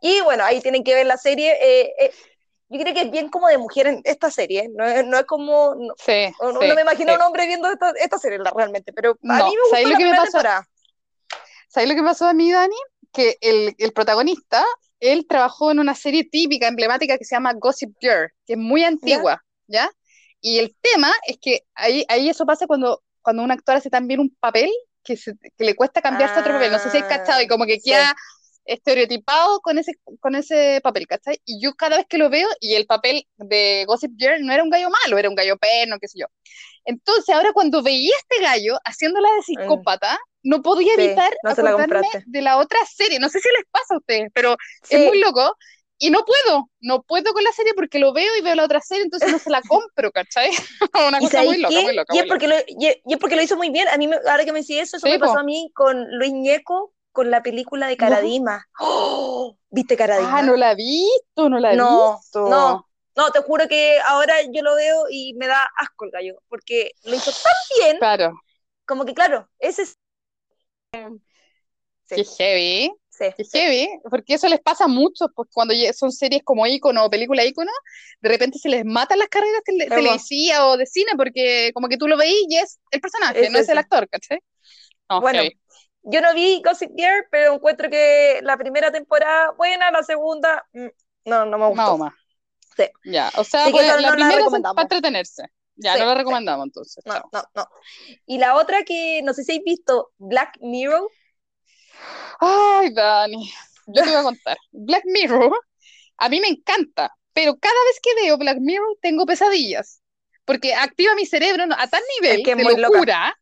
Y 0.00 0.20
bueno, 0.22 0.44
ahí 0.44 0.60
tienen 0.60 0.84
que 0.84 0.94
ver 0.94 1.06
la 1.06 1.16
serie. 1.16 1.52
eh, 1.60 1.92
eh, 2.00 2.12
yo 2.68 2.78
creo 2.80 2.94
que 2.94 3.02
es 3.02 3.10
bien 3.10 3.30
como 3.30 3.48
de 3.48 3.58
mujer 3.58 3.86
en 3.86 4.02
esta 4.04 4.30
serie. 4.30 4.68
No 4.74 4.84
es, 4.84 5.04
no 5.06 5.18
es 5.18 5.24
como. 5.26 5.74
No, 5.74 5.94
Sí. 5.96 6.28
no 6.40 6.60
sí, 6.60 6.66
me 6.74 6.82
imagino 6.82 7.12
sí. 7.12 7.14
a 7.14 7.16
un 7.16 7.22
hombre 7.22 7.46
viendo 7.46 7.70
esta, 7.70 7.92
esta 7.98 8.18
serie 8.18 8.38
realmente. 8.54 8.92
Pero 8.92 9.18
a 9.28 9.38
No, 9.38 9.44
mí 9.46 9.56
me 9.56 9.62
gustó 9.62 9.70
¿sabes 9.70 9.84
lo 9.84 9.90
la 9.90 9.96
que 9.98 10.04
me 10.04 10.10
primera 10.10 10.22
pasa? 10.24 10.32
temporada. 10.32 10.68
¿Sabes 11.68 11.88
lo 11.88 11.94
que 11.94 12.02
pasó 12.02 12.26
a 12.26 12.34
mí, 12.34 12.50
Dani? 12.52 12.74
Que 13.12 13.36
el, 13.40 13.74
el 13.78 13.92
protagonista, 13.92 14.64
él 15.00 15.26
trabajó 15.28 15.70
en 15.70 15.78
una 15.80 15.94
serie 15.94 16.24
típica, 16.24 16.68
emblemática, 16.68 17.18
que 17.18 17.24
se 17.24 17.36
llama 17.36 17.54
Gossip 17.54 17.94
Girl, 18.00 18.30
que 18.46 18.54
es 18.54 18.58
muy 18.58 18.84
antigua, 18.84 19.42
¿ya? 19.66 19.90
Y 20.40 20.58
el 20.58 20.76
tema 20.80 21.12
es 21.26 21.38
que 21.40 21.62
ahí, 21.74 22.04
ahí 22.08 22.28
eso 22.28 22.46
pasa 22.46 22.66
cuando, 22.66 23.02
cuando 23.22 23.42
un 23.42 23.50
actor 23.50 23.76
hace 23.76 23.90
también 23.90 24.20
un 24.20 24.34
papel 24.40 24.70
que, 25.02 25.16
se- 25.16 25.34
que 25.56 25.64
le 25.64 25.74
cuesta 25.74 26.00
cambiarse 26.02 26.38
a 26.38 26.40
otro 26.40 26.54
papel. 26.54 26.70
No 26.72 26.78
sé 26.78 26.90
si 26.90 26.98
hay 26.98 27.04
cachado, 27.04 27.40
y 27.42 27.46
como 27.48 27.66
que 27.66 27.74
Ah, 27.74 27.76
sí. 27.82 27.90
queda 27.90 28.14
estereotipado 28.64 29.60
con 29.60 29.78
ese, 29.78 29.92
con 30.20 30.34
ese 30.34 30.80
papel, 30.82 31.06
¿cachai? 31.06 31.40
Y 31.46 31.60
yo 31.62 31.74
cada 31.74 31.96
vez 31.96 32.06
que 32.08 32.18
lo 32.18 32.28
veo, 32.30 32.48
y 32.60 32.74
el 32.74 32.86
papel 32.86 33.26
de 33.38 33.84
Gossip 33.86 34.12
Girl 34.18 34.44
no 34.44 34.52
era 34.52 34.62
un 34.62 34.70
gallo 34.70 34.90
malo, 34.90 35.18
era 35.18 35.28
un 35.28 35.34
gallo 35.34 35.56
perno, 35.56 35.98
qué 36.00 36.08
sé 36.08 36.18
yo. 36.20 36.26
Entonces, 36.84 37.34
ahora 37.34 37.52
cuando 37.52 37.82
veía 37.82 38.14
a 38.14 38.18
este 38.18 38.42
gallo 38.42 38.78
haciéndola 38.84 39.28
de 39.36 39.42
psicópata, 39.42 40.18
no 40.42 40.62
podía 40.62 40.94
Sí, 40.94 40.94
evitar 40.94 41.32
no 41.42 41.52
se 41.52 41.62
la 41.62 41.72
acordarme 41.72 42.06
compraste. 42.12 42.24
de 42.24 42.42
la 42.42 42.58
otra 42.58 42.78
serie. 42.86 43.18
No 43.20 43.28
sé 43.28 43.40
si 43.40 43.48
les 43.56 43.64
pasa 43.70 43.94
a 43.94 43.98
ustedes, 43.98 44.30
pero 44.34 44.56
Sí, 44.82 44.96
es 44.96 45.00
muy 45.00 45.20
loco. 45.20 45.56
Y 45.98 46.10
no 46.10 46.20
puedo, 46.24 46.70
no 46.80 47.02
puedo 47.02 47.32
con 47.32 47.42
la 47.44 47.52
serie 47.52 47.74
porque 47.74 47.98
lo 47.98 48.12
veo 48.12 48.36
y 48.36 48.42
veo 48.42 48.54
la 48.54 48.64
otra 48.64 48.80
serie, 48.80 49.02
entonces 49.04 49.30
no 49.30 49.38
se 49.40 49.50
la 49.50 49.62
compro, 49.64 50.12
¿cachai? 50.12 50.50
Una 51.08 51.20
¿Y 51.20 51.26
cosa 51.26 51.42
muy 51.42 51.58
loca, 51.60 51.82
muy 51.82 51.94
loca. 51.94 52.14
Y 52.14 52.18
muy 52.18 52.26
es, 52.26 52.26
porque 52.26 52.48
lo, 52.48 52.54
y, 52.66 52.86
es- 52.86 52.96
y 53.04 53.12
es 53.14 53.18
porque 53.18 53.36
lo 53.36 53.42
hizo 53.42 53.56
muy 53.56 53.70
bien. 53.70 53.88
A 53.88 53.96
mí, 53.98 54.06
me- 54.08 54.16
ahora 54.28 54.44
que 54.44 54.52
me 54.52 54.60
decís 54.60 54.78
eso, 54.80 54.96
eso 54.96 55.08
Sí, 55.08 55.10
me 55.10 55.18
pasó 55.18 55.38
po. 55.38 55.38
a 55.38 55.42
mí 55.42 55.70
con 55.74 56.06
Luis 56.18 56.32
Ñeco, 56.32 56.94
con 57.12 57.30
la 57.30 57.42
película 57.42 57.86
de 57.88 57.96
Caradima. 57.96 58.66
¡Oh! 58.78 59.58
¿Viste 59.70 59.96
loca. 59.96 59.96
Caradima? 59.96 60.38
Ah, 60.38 60.42
no 60.42 60.56
la 60.56 60.72
he 60.72 60.74
visto, 60.76 61.48
no 61.48 61.58
la 61.60 61.74
he 61.74 61.76
No, 61.76 61.78
visto. 61.78 62.40
no, 62.44 62.88
no, 63.16 63.30
te 63.32 63.40
juro 63.42 63.68
que 63.68 63.98
ahora 64.06 64.36
yo 64.52 64.62
lo 64.62 64.74
veo 64.74 65.04
y 65.10 65.34
me 65.34 65.46
da 65.46 65.68
asco 65.76 66.04
el 66.06 66.10
gallo, 66.10 66.42
porque 66.48 66.92
lo 67.02 67.14
hizo 67.16 67.32
tan 67.32 67.52
bien, 67.78 67.98
Claro, 67.98 68.42
como 68.86 69.04
que 69.06 69.14
claro, 69.14 69.50
ese 69.58 69.82
es... 69.82 69.98
qué 70.90 71.08
Sí, 72.06 72.24
heavy, 72.38 72.92
sí, 73.10 73.24
qué 73.36 73.44
sí. 73.44 73.58
heavy, 73.58 73.88
porque 74.10 74.34
eso 74.34 74.48
les 74.48 74.60
pasa 74.60 74.84
a 74.84 74.88
muchos, 74.88 75.28
pues 75.34 75.48
cuando 75.52 75.74
son 75.94 76.12
series 76.12 76.42
como 76.44 76.66
ícono 76.66 77.04
o 77.04 77.10
película 77.10 77.44
ícono, 77.44 77.70
de 78.20 78.28
repente 78.28 78.58
se 78.58 78.68
les 78.68 78.84
matan 78.84 79.18
las 79.18 79.28
carreras 79.28 79.62
tele- 79.64 79.84
Evo. 79.86 79.94
televisivas 79.94 80.60
o 80.62 80.76
de 80.76 80.86
cine, 80.86 81.12
porque 81.16 81.70
como 81.74 81.88
que 81.88 81.96
tú 81.98 82.08
lo 82.08 82.16
veís 82.16 82.46
y 82.48 82.56
es 82.56 82.78
el 82.90 83.00
personaje, 83.00 83.40
Es 83.40 83.50
no 83.50 83.58
es 83.58 83.68
el 83.68 83.78
actor, 83.78 84.08
¿cachai? 84.08 84.38
No, 85.10 85.20
Bueno, 85.20 85.42
heavy. 85.42 85.58
yo 86.04 86.20
no 86.20 86.34
vi 86.34 86.62
Gossip 86.64 86.90
Girl, 86.96 87.26
pero 87.30 87.54
encuentro 87.54 87.90
que 87.90 88.40
la 88.42 88.56
primera 88.56 88.90
temporada 88.90 89.50
buena, 89.52 89.90
la 89.90 90.02
segunda, 90.02 90.64
mm, 90.72 90.86
no, 91.26 91.44
no 91.46 91.58
me 91.58 91.66
gustó. 91.68 91.74
Mahoma. 91.76 92.16
Sí. 92.76 92.84
Ya, 93.04 93.30
o 93.36 93.44
sea, 93.44 93.70
pues, 93.70 93.86
no- 93.86 93.92
la 93.92 93.96
no 93.96 94.00
la 94.02 94.12
primera 94.12 94.40
es 94.42 94.50
para 94.74 94.82
entretenerse. 94.82 95.42
Ya, 95.78 95.96
Sí, 95.96 95.98
no 95.98 96.04
la 96.06 96.14
sí. 96.26 96.34
recomendamos 96.34 96.66
entonces. 96.66 97.04
No, 97.04 97.24
no, 97.32 97.44
no. 97.54 97.68
Y 98.26 98.38
la 98.38 98.56
otra 98.56 98.84
que 98.84 99.22
no 99.24 99.34
sé 99.34 99.44
si 99.44 99.52
habéis 99.52 99.64
visto, 99.64 100.12
Black 100.18 100.58
Mirror. 100.60 101.12
Ay, 102.40 102.90
Dani, 102.92 103.50
yo 103.92 104.02
te 104.02 104.10
voy 104.10 104.18
a 104.18 104.22
contar. 104.22 104.56
Black 104.72 105.04
Mirror, 105.06 105.52
a 106.18 106.28
mí 106.28 106.40
me 106.40 106.48
encanta, 106.48 107.12
pero 107.32 107.56
cada 107.58 107.74
vez 107.86 108.00
que 108.02 108.14
veo 108.22 108.38
Black 108.38 108.58
Mirror 108.60 108.98
tengo 109.02 109.26
pesadillas, 109.26 110.02
porque 110.44 110.74
activa 110.74 111.14
mi 111.14 111.26
cerebro 111.26 111.64
a 111.76 111.88
tal 111.88 112.02
nivel 112.20 112.36
Es 112.36 112.42
que 112.42 112.52
es 112.52 112.56
de 112.56 112.64
muy 112.64 112.76
loca. 112.76 113.04
locura, 113.04 113.34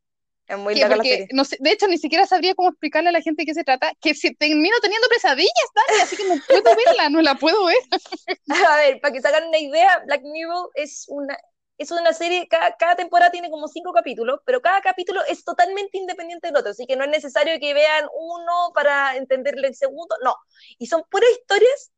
Es 0.48 0.58
muy 0.58 0.76
loca 0.76 0.96
la 0.96 1.04
porque, 1.04 1.06
serie. 1.06 1.30
no 1.32 1.44
sé, 1.44 1.58
de 1.60 1.72
hecho, 1.72 1.88
ni 1.88 1.98
siquiera 1.98 2.26
sabría 2.26 2.54
cómo 2.54 2.70
explicarle 2.70 3.10
a 3.10 3.12
la 3.12 3.22
gente 3.22 3.42
de 3.42 3.46
qué 3.46 3.54
se 3.54 3.64
trata, 3.64 3.92
que 4.00 4.14
si 4.14 4.34
termino 4.34 4.76
teniendo 4.82 5.08
pesadillas, 5.08 5.52
Dani, 5.74 6.00
así 6.00 6.16
que 6.16 6.24
no 6.26 6.40
puedo 6.46 6.74
verla, 6.76 7.10
no 7.10 7.22
la 7.22 7.36
puedo 7.36 7.66
ver. 7.66 7.76
A 8.48 8.76
ver, 8.78 9.00
para 9.00 9.12
que 9.12 9.20
se 9.20 9.28
hagan 9.28 9.48
una 9.48 9.58
idea, 9.58 10.02
Black 10.06 10.22
Mirror 10.24 10.70
es 10.74 11.06
una, 11.08 11.36
es 11.78 11.90
una 11.90 12.12
serie, 12.12 12.48
cada, 12.48 12.76
cada 12.76 12.96
temporada 12.96 13.30
tiene 13.30 13.50
como 13.50 13.68
cinco 13.68 13.92
capítulos, 13.92 14.40
pero 14.44 14.62
cada 14.62 14.80
capítulo 14.80 15.22
es 15.28 15.44
totalmente 15.44 15.98
independiente 15.98 16.48
del 16.48 16.56
otro, 16.56 16.70
así 16.70 16.86
que 16.86 16.96
no 16.96 17.04
es 17.04 17.10
necesario 17.10 17.58
que 17.60 17.74
vean 17.74 18.06
uno 18.14 18.72
para 18.74 19.16
entenderle 19.16 19.68
el 19.68 19.74
segundo, 19.74 20.14
no. 20.22 20.34
Y 20.78 20.86
son 20.86 21.02
puras 21.10 21.30
historias 21.30 21.92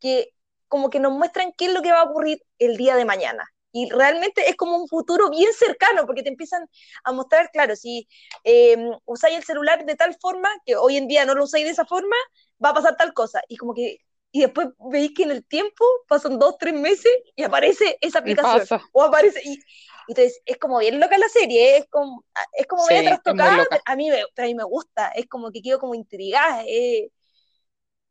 que 0.00 0.30
como 0.68 0.90
que 0.90 1.00
nos 1.00 1.12
muestran 1.12 1.52
qué 1.56 1.66
es 1.66 1.72
lo 1.72 1.82
que 1.82 1.92
va 1.92 2.00
a 2.00 2.04
ocurrir 2.04 2.42
el 2.58 2.76
día 2.76 2.96
de 2.96 3.04
mañana. 3.04 3.44
Y 3.72 3.90
realmente 3.90 4.48
es 4.50 4.56
como 4.56 4.76
un 4.76 4.88
futuro 4.88 5.30
bien 5.30 5.52
cercano, 5.54 6.06
porque 6.06 6.22
te 6.22 6.28
empiezan 6.28 6.68
a 7.04 7.12
mostrar, 7.12 7.50
claro, 7.52 7.74
si 7.76 8.08
eh, 8.44 8.76
usáis 9.06 9.36
el 9.36 9.44
celular 9.44 9.84
de 9.86 9.96
tal 9.96 10.16
forma, 10.20 10.50
que 10.66 10.76
hoy 10.76 10.96
en 10.98 11.08
día 11.08 11.24
no 11.24 11.34
lo 11.34 11.44
usáis 11.44 11.64
de 11.64 11.70
esa 11.72 11.86
forma, 11.86 12.16
va 12.62 12.70
a 12.70 12.74
pasar 12.74 12.96
tal 12.96 13.14
cosa. 13.14 13.40
Y 13.48 13.56
como 13.56 13.74
que 13.74 13.98
y 14.32 14.40
después 14.42 14.68
veis 14.90 15.12
que 15.14 15.24
en 15.24 15.30
el 15.32 15.44
tiempo 15.46 15.84
pasan 16.08 16.38
dos, 16.38 16.56
tres 16.58 16.74
meses 16.74 17.12
y 17.36 17.44
aparece 17.44 17.98
esa 18.00 18.20
aplicación. 18.20 18.68
O 18.92 19.02
aparece. 19.04 19.40
Y, 19.44 19.60
entonces 20.08 20.40
es 20.46 20.58
como 20.58 20.78
bien 20.78 20.98
loca 21.00 21.16
la 21.18 21.28
serie, 21.28 21.76
es 21.78 21.86
como, 21.88 22.24
es 22.54 22.66
como 22.66 22.88
Sí, 22.88 22.94
es 22.94 23.04
trastocada, 23.04 23.64
a 23.84 23.96
mí, 23.96 24.10
me, 24.10 24.24
pero 24.34 24.46
a 24.46 24.48
mí 24.48 24.54
me 24.54 24.64
gusta, 24.64 25.08
es 25.10 25.28
como 25.28 25.50
que 25.52 25.62
quedo 25.62 25.78
como 25.78 25.94
intrigada. 25.94 26.64
eh. 26.66 27.10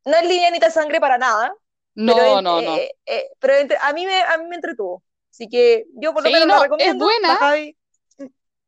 No 0.05 0.17
es 0.17 0.23
livianita 0.27 0.67
de 0.67 0.71
sangre 0.71 0.99
para 0.99 1.17
nada, 1.17 1.53
No, 1.95 2.15
pero, 2.15 2.25
en- 2.25 2.41
no, 2.41 2.61
no. 2.61 2.83
eh, 2.83 2.91
eh, 3.05 3.29
pero 3.39 3.53
entre- 3.55 3.77
a, 3.81 3.93
mí 3.93 4.05
me, 4.05 4.21
a 4.23 4.37
mí 4.37 4.45
me 4.47 4.55
entretuvo. 4.55 5.03
Así 5.31 5.47
que 5.47 5.85
yo 5.95 6.13
por 6.13 6.23
lo 6.23 6.29
Sí, 6.29 6.31
menos 6.31 6.47
no, 6.47 6.55
la 6.55 6.59
es 6.77 6.95
recomiendo. 6.95 6.97
buena. 6.97 7.27
la 7.27 7.37
Javi- 7.37 7.77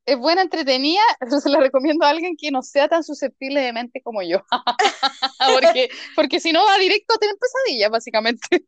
Es 0.06 0.18
buena, 0.18 0.42
entretenida, 0.42 1.02
se 1.42 1.50
la 1.50 1.60
recomiendo 1.60 2.06
a 2.06 2.10
alguien 2.10 2.36
que 2.38 2.52
no 2.52 2.62
sea 2.62 2.88
tan 2.88 3.04
susceptible 3.04 3.62
de 3.62 3.74
mente 3.74 4.02
como 4.02 4.22
yo. 4.22 4.42
porque, 5.62 5.90
porque 6.16 6.40
si 6.40 6.52
no 6.52 6.66
va 6.66 6.78
directo 6.78 7.16
a 7.16 7.20
tener 7.20 7.36
pesadillas, 7.38 7.90
básicamente. 7.90 8.66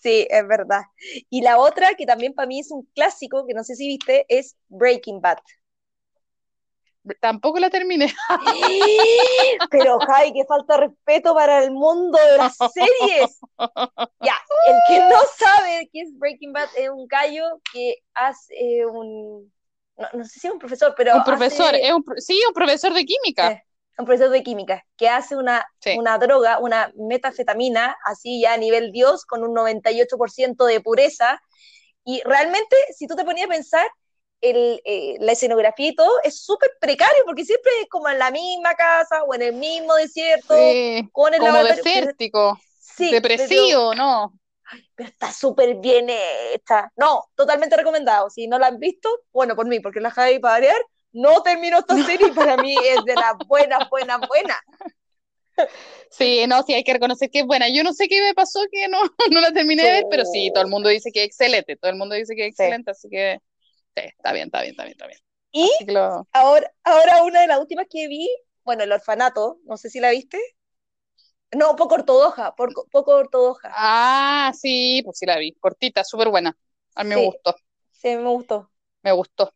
Sí, 0.00 0.26
es 0.30 0.48
verdad. 0.48 0.82
Y 1.28 1.42
la 1.42 1.58
otra, 1.58 1.94
que 1.94 2.06
también 2.06 2.32
para 2.32 2.46
mí 2.46 2.60
es 2.60 2.70
un 2.70 2.88
clásico, 2.94 3.46
que 3.46 3.54
no 3.54 3.64
sé 3.64 3.74
si 3.74 3.86
viste, 3.86 4.24
es 4.28 4.56
Breaking 4.68 5.20
Bad. 5.20 5.38
Tampoco 7.20 7.58
la 7.58 7.70
terminé. 7.70 8.12
Pero, 9.70 9.98
Jai, 9.98 10.32
que 10.32 10.44
falta 10.44 10.74
de 10.74 10.86
respeto 10.88 11.34
para 11.34 11.64
el 11.64 11.70
mundo 11.70 12.18
de 12.18 12.36
las 12.36 12.56
series. 12.56 13.40
Ya, 14.20 14.36
el 14.66 14.76
que 14.86 14.98
no 15.00 15.18
sabe 15.38 15.88
qué 15.92 16.02
es 16.02 16.18
Breaking 16.18 16.52
Bad 16.52 16.68
es 16.76 16.90
un 16.90 17.06
gallo 17.06 17.60
que 17.72 17.96
hace 18.14 18.54
eh, 18.54 18.86
un. 18.86 19.52
No, 20.00 20.08
no 20.14 20.24
sé 20.24 20.40
si 20.40 20.46
es 20.46 20.52
un 20.52 20.58
profesor, 20.58 20.94
pero. 20.96 21.14
un 21.16 21.24
profesor, 21.24 21.74
hace- 21.74 21.86
es 21.86 21.92
un, 21.92 22.04
sí, 22.18 22.40
un 22.48 22.54
profesor 22.54 22.92
de 22.94 23.04
química. 23.04 23.52
Eh, 23.52 23.62
un 23.98 24.06
profesor 24.06 24.30
de 24.30 24.42
química 24.42 24.82
que 24.96 25.08
hace 25.10 25.36
una, 25.36 25.66
Sí. 25.78 25.96
una 25.98 26.16
droga, 26.18 26.58
una 26.58 26.90
metafetamina, 26.96 27.96
así 28.04 28.40
ya 28.40 28.54
a 28.54 28.56
nivel 28.56 28.92
Dios, 28.92 29.26
con 29.26 29.44
un 29.44 29.52
98% 29.54 30.64
de 30.64 30.80
pureza. 30.80 31.40
Y 32.04 32.22
realmente, 32.24 32.76
si 32.96 33.06
tú 33.06 33.14
te 33.14 33.24
ponías 33.24 33.46
a 33.46 33.50
pensar, 33.50 33.86
el, 34.40 34.80
eh, 34.86 35.16
la 35.20 35.32
escenografía 35.32 35.88
y 35.88 35.94
todo 35.94 36.10
es 36.24 36.42
súper 36.42 36.70
precario, 36.80 37.22
porque 37.26 37.44
siempre 37.44 37.70
es 37.82 37.88
como 37.90 38.08
en 38.08 38.18
la 38.18 38.30
misma 38.30 38.74
casa 38.74 39.22
o 39.24 39.34
en 39.34 39.42
el 39.42 39.52
mismo 39.52 39.94
desierto, 39.96 40.54
Sí, 40.56 41.06
con 41.12 41.34
el 41.34 41.40
como 41.40 41.52
laboratorio. 41.52 41.84
Pero- 41.84 42.00
desértico, 42.06 42.60
sí, 42.78 43.10
depresivo, 43.10 43.94
¿no? 43.94 44.32
Pero, 44.70 44.84
pero 44.94 45.08
está 45.08 45.32
súper 45.32 45.76
bien 45.76 46.06
hecha. 46.08 46.92
No, 46.96 47.24
totalmente 47.34 47.76
recomendado. 47.76 48.30
Si 48.30 48.46
no 48.46 48.58
la 48.58 48.68
han 48.68 48.78
visto, 48.78 49.08
bueno, 49.32 49.56
por 49.56 49.66
mí, 49.66 49.80
porque 49.80 50.00
la 50.00 50.10
Javi 50.10 50.38
para 50.38 50.54
variar, 50.54 50.80
no 51.12 51.42
terminó 51.42 51.78
esta 51.78 51.94
serie 52.04 52.28
y 52.28 52.32
para 52.32 52.56
mí 52.56 52.74
es 52.74 53.04
de 53.04 53.14
las 53.14 53.34
buenas, 53.46 53.88
buenas, 53.90 54.20
buenas. 54.28 54.58
Sí, 56.10 56.44
no, 56.48 56.62
sí, 56.62 56.74
hay 56.74 56.84
que 56.84 56.92
reconocer 56.92 57.30
que 57.30 57.40
es 57.40 57.46
buena. 57.46 57.68
Yo 57.68 57.82
no 57.84 57.92
sé 57.92 58.08
qué 58.08 58.20
me 58.22 58.34
pasó 58.34 58.60
que 58.70 58.88
no, 58.88 58.98
no 59.30 59.40
la 59.40 59.52
terminé 59.52 59.82
de 59.82 59.90
ver, 59.90 60.04
pero 60.10 60.24
sí, 60.24 60.50
todo 60.52 60.64
el 60.64 60.70
mundo 60.70 60.88
dice 60.88 61.10
que 61.12 61.20
es 61.20 61.26
excelente, 61.26 61.76
todo 61.76 61.90
el 61.90 61.98
mundo 61.98 62.14
dice 62.14 62.34
que 62.34 62.46
es 62.46 62.50
excelente, 62.50 62.90
así 62.90 63.08
que 63.08 63.38
sí, 63.96 64.02
está 64.16 64.32
bien, 64.32 64.46
está 64.46 64.62
bien, 64.62 64.72
está 64.72 64.84
bien, 64.84 64.92
está 64.92 65.06
bien. 65.06 65.18
Y 65.52 65.68
ahora, 66.32 66.72
ahora 66.84 67.24
una 67.24 67.40
de 67.40 67.48
las 67.48 67.58
últimas 67.58 67.86
que 67.90 68.08
vi, 68.08 68.28
bueno, 68.64 68.84
El 68.84 68.92
Orfanato, 68.92 69.58
no 69.64 69.76
sé 69.76 69.90
si 69.90 70.00
la 70.00 70.10
viste. 70.10 70.38
No, 71.52 71.74
poco 71.74 71.96
ortodoxa, 71.96 72.54
poco 72.54 73.16
ortodoxa. 73.16 73.70
Ah, 73.72 74.52
sí, 74.54 75.02
pues 75.04 75.18
sí 75.18 75.26
la 75.26 75.38
vi, 75.38 75.52
cortita, 75.52 76.04
súper 76.04 76.28
buena. 76.28 76.56
A 76.94 77.04
mí 77.04 77.10
me 77.10 77.26
gustó. 77.26 77.56
Sí, 77.90 78.08
me 78.16 78.28
gustó. 78.28 78.70
Me 79.02 79.12
gustó. 79.12 79.52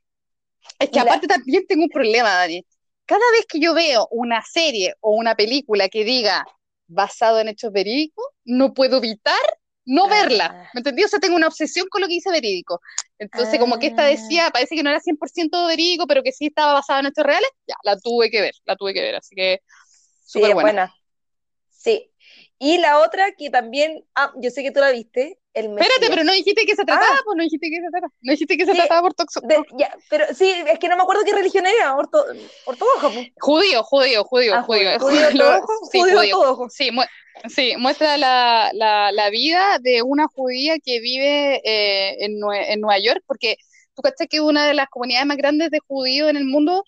Es 0.79 0.91
que 0.91 1.01
aparte 1.01 1.27
también 1.27 1.67
tengo 1.67 1.85
un 1.85 1.91
problema, 1.91 2.35
Dani. 2.35 2.65
Cada 3.07 3.31
vez 3.33 3.47
que 3.47 3.61
yo 3.61 3.75
veo 3.75 4.09
una 4.11 4.43
serie 4.43 4.95
o 5.01 5.15
una 5.15 5.35
película 5.35 5.89
que 5.89 6.05
diga 6.05 6.45
basado 6.87 7.39
en 7.41 7.49
hechos 7.49 7.71
verídicos, 7.71 8.25
no 8.45 8.75
puedo 8.75 8.99
evitar 8.99 9.41
no 9.87 10.09
verla. 10.09 10.47
Ah. 10.47 10.71
¿Me 10.75 10.81
entendí? 10.81 11.05
O 11.05 11.09
sea, 11.09 11.19
tengo 11.19 11.37
una 11.37 11.49
obsesión 11.49 11.87
con 11.89 12.01
lo 12.01 12.09
que 12.09 12.15
dice 12.15 12.31
verídico. 12.31 12.81
Entonces, 13.19 13.59
como 13.59 13.79
que 13.79 13.89
esta 13.89 14.05
ah. 14.05 14.09
decía, 14.09 14.51
parece 14.51 14.75
que 14.75 14.83
no 14.83 14.91
era 14.91 15.01
100% 15.01 15.67
verídico, 15.67 16.07
pero 16.07 16.23
que 16.23 16.33
sí 16.33 16.47
estaba 16.47 16.73
basada 16.73 17.01
en 17.01 17.07
hechos 17.07 17.25
reales, 17.25 17.51
ya, 17.67 17.77
la 17.83 17.99
tuve 17.99 18.31
que 18.31 18.41
ver, 18.41 18.55
la 18.65 18.77
tuve 18.77 18.95
que 18.95 19.03
ver. 19.03 19.17
Así 19.17 19.35
que, 19.35 19.61
súper 20.25 20.55
buena. 20.55 20.95
Sí. 21.85 22.11
Y 22.59 22.79
la 22.79 23.01
otra 23.01 23.33
que 23.33 23.51
también, 23.51 24.05
ah, 24.15 24.33
yo 24.37 24.51
sé 24.51 24.63
que 24.63 24.71
tú 24.71 24.81
la 24.81 24.91
viste, 24.91 25.39
el 25.53 25.67
Espérate, 25.67 26.09
pero 26.09 26.25
no 26.25 26.33
dijiste 26.33 26.65
que 26.65 26.75
se 26.75 26.85
trataba, 26.85 27.15
ah. 27.15 27.21
pues 27.25 27.37
no 27.37 27.43
dijiste 27.45 27.69
que 27.69 27.77
se 27.77 27.91
trataba. 27.91 28.13
No 28.23 28.33
dijiste 28.33 28.57
que 28.57 28.67
se 28.67 28.75
trataba 28.75 29.03
por 29.03 29.15
toxo. 29.15 29.41
ya, 29.77 29.95
pero 30.09 30.25
sí, 30.35 30.53
es 30.67 30.79
que 30.79 30.89
no 30.89 30.97
me 30.97 31.03
acuerdo 31.03 31.23
qué 31.25 31.33
religión 31.33 31.67
era, 31.67 31.95
orto, 31.95 32.25
ortodoxa. 32.65 33.11
Pues. 33.11 33.29
Judío, 33.39 33.83
judío, 33.83 34.25
judío, 34.25 34.63
judío. 34.63 34.99
Judío, 34.99 35.29
sí, 35.93 36.01
judío, 36.01 36.69
Sí, 36.71 36.91
sí, 37.49 37.75
muestra 37.77 38.17
la, 38.17 38.71
la, 38.73 39.13
la, 39.13 39.31
vida 39.31 39.79
de 39.81 40.03
una 40.03 40.27
judía 40.27 40.77
que 40.83 41.01
vive 41.01 41.61
eh, 41.65 42.25
en, 42.25 42.39
en 42.51 42.81
Nueva 42.81 42.99
York, 42.99 43.23
porque 43.27 43.57
tú 43.95 44.03
cachas 44.03 44.27
que 44.29 44.41
una 44.41 44.67
de 44.67 44.75
las 44.75 44.89
comunidades 44.89 45.27
más 45.27 45.37
grandes 45.37 45.71
de 45.71 45.81
judíos 45.81 46.31
en 46.31 46.37
el 46.37 46.47
mundo 46.47 46.83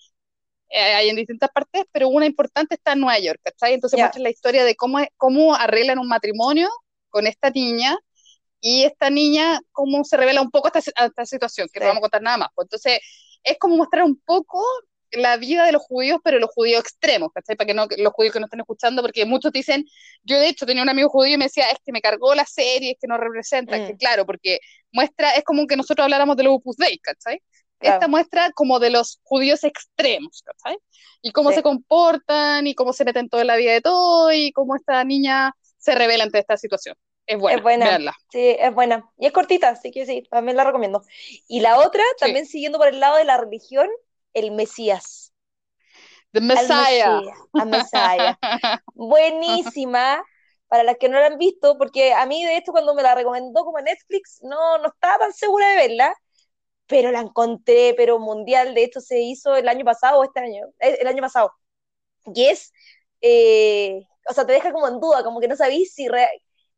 hay 0.69 1.09
en 1.09 1.15
distintas 1.15 1.49
partes, 1.51 1.85
pero 1.91 2.09
una 2.09 2.25
importante 2.25 2.75
está 2.75 2.93
en 2.93 3.01
Nueva 3.01 3.19
York, 3.19 3.39
¿cachai? 3.43 3.73
Entonces 3.73 3.99
muestra 3.99 4.21
la 4.21 4.29
historia 4.29 4.63
de 4.63 4.75
cómo, 4.75 4.99
cómo 5.15 5.55
arreglan 5.55 5.99
un 5.99 6.07
matrimonio 6.07 6.69
con 7.09 7.27
esta 7.27 7.49
niña 7.49 7.97
y 8.59 8.83
esta 8.83 9.09
niña 9.09 9.59
cómo 9.71 10.03
se 10.03 10.17
revela 10.17 10.41
un 10.41 10.51
poco 10.51 10.67
esta, 10.67 10.79
esta 11.05 11.25
situación, 11.25 11.67
que 11.71 11.79
no 11.79 11.87
vamos 11.87 11.99
a 11.99 12.01
contar 12.01 12.21
nada 12.21 12.37
más. 12.37 12.49
Pues 12.55 12.65
entonces 12.65 12.99
es 13.43 13.57
como 13.59 13.77
mostrar 13.77 14.03
un 14.03 14.19
poco 14.25 14.63
la 15.11 15.37
vida 15.37 15.65
de 15.65 15.71
los 15.71 15.81
judíos, 15.83 16.19
pero 16.23 16.39
los 16.39 16.49
judíos 16.53 16.81
extremos, 16.81 17.29
¿cachai? 17.33 17.55
Para 17.55 17.67
que 17.67 17.73
no, 17.73 17.87
los 17.97 18.13
judíos 18.13 18.33
que 18.33 18.39
no 18.39 18.45
estén 18.45 18.59
escuchando, 18.59 19.01
porque 19.01 19.25
muchos 19.25 19.51
dicen, 19.51 19.85
yo 20.23 20.39
de 20.39 20.49
hecho 20.49 20.65
tenía 20.65 20.83
un 20.83 20.89
amigo 20.89 21.09
judío 21.09 21.35
y 21.35 21.37
me 21.37 21.45
decía, 21.45 21.69
es 21.71 21.77
que 21.83 21.91
me 21.91 22.01
cargó 22.01 22.35
la 22.35 22.45
serie, 22.45 22.91
es 22.91 22.97
que 22.99 23.07
no 23.07 23.17
representa, 23.17 23.77
que 23.87 23.93
mm. 23.93 23.97
claro, 23.97 24.25
porque 24.25 24.59
muestra, 24.91 25.31
es 25.31 25.43
como 25.43 25.65
que 25.65 25.77
nosotros 25.77 26.03
habláramos 26.03 26.35
de 26.35 26.43
los 26.43 26.55
Opus 26.55 26.75
Dei, 26.77 26.97
¿cachai? 26.99 27.41
Esta 27.79 28.07
muestra 28.07 28.51
como 28.53 28.79
de 28.79 28.89
los 28.89 29.19
judíos 29.23 29.63
extremos, 29.63 30.43
¿cachai? 30.43 30.77
Y 31.21 31.31
cómo 31.31 31.51
se 31.51 31.61
comportan 31.61 32.67
y 32.67 32.75
cómo 32.75 32.93
se 32.93 33.05
meten 33.05 33.29
toda 33.29 33.43
la 33.43 33.55
vida 33.55 33.73
de 33.73 33.81
todo 33.81 34.31
y 34.31 34.51
cómo 34.51 34.75
esta 34.75 35.03
niña 35.03 35.53
se 35.77 35.95
revela 35.95 36.23
ante 36.23 36.39
esta 36.39 36.57
situación. 36.57 36.95
Es 37.25 37.37
buena, 37.39 37.57
es 37.57 37.63
buena. 37.63 38.15
Sí, 38.31 38.55
es 38.57 38.73
buena. 38.73 39.11
Y 39.17 39.25
es 39.25 39.33
cortita, 39.33 39.69
así 39.69 39.91
que 39.91 40.05
sí, 40.05 40.23
también 40.29 40.57
la 40.57 40.63
recomiendo. 40.63 41.03
Y 41.47 41.59
la 41.59 41.77
otra, 41.79 42.03
también 42.19 42.45
siguiendo 42.45 42.77
por 42.77 42.87
el 42.87 42.99
lado 42.99 43.17
de 43.17 43.25
la 43.25 43.37
religión, 43.37 43.89
el 44.33 44.51
Mesías. 44.51 45.33
The 46.31 46.41
Messiah. 46.41 47.21
Messiah. 47.53 48.37
Buenísima. 48.93 50.23
Para 50.67 50.83
las 50.83 50.97
que 50.97 51.07
no 51.07 51.17
la 51.19 51.27
han 51.27 51.37
visto, 51.37 51.77
porque 51.77 52.13
a 52.13 52.25
mí 52.25 52.43
de 52.43 52.57
esto 52.57 52.73
cuando 52.73 52.93
me 52.93 53.01
la 53.01 53.15
recomendó 53.15 53.63
como 53.63 53.79
Netflix, 53.79 54.39
no, 54.43 54.77
no 54.79 54.87
estaba 54.87 55.17
tan 55.19 55.31
segura 55.31 55.69
de 55.69 55.75
verla, 55.77 56.13
pero 56.87 57.11
la 57.11 57.19
encontré, 57.19 57.93
pero 57.95 58.19
mundial, 58.19 58.73
de 58.73 58.83
esto 58.83 59.01
se 59.01 59.19
hizo 59.19 59.55
el 59.55 59.67
año 59.67 59.85
pasado 59.85 60.19
o 60.19 60.23
este 60.23 60.39
año, 60.39 60.67
eh, 60.79 60.97
el 61.01 61.07
año 61.07 61.21
pasado. 61.21 61.51
Y 62.33 62.45
es, 62.45 62.71
eh, 63.21 64.07
o 64.29 64.33
sea, 64.33 64.45
te 64.45 64.53
deja 64.53 64.71
como 64.71 64.87
en 64.87 64.99
duda, 64.99 65.23
como 65.23 65.39
que 65.39 65.47
no 65.47 65.55
sabéis 65.55 65.93
si, 65.93 66.07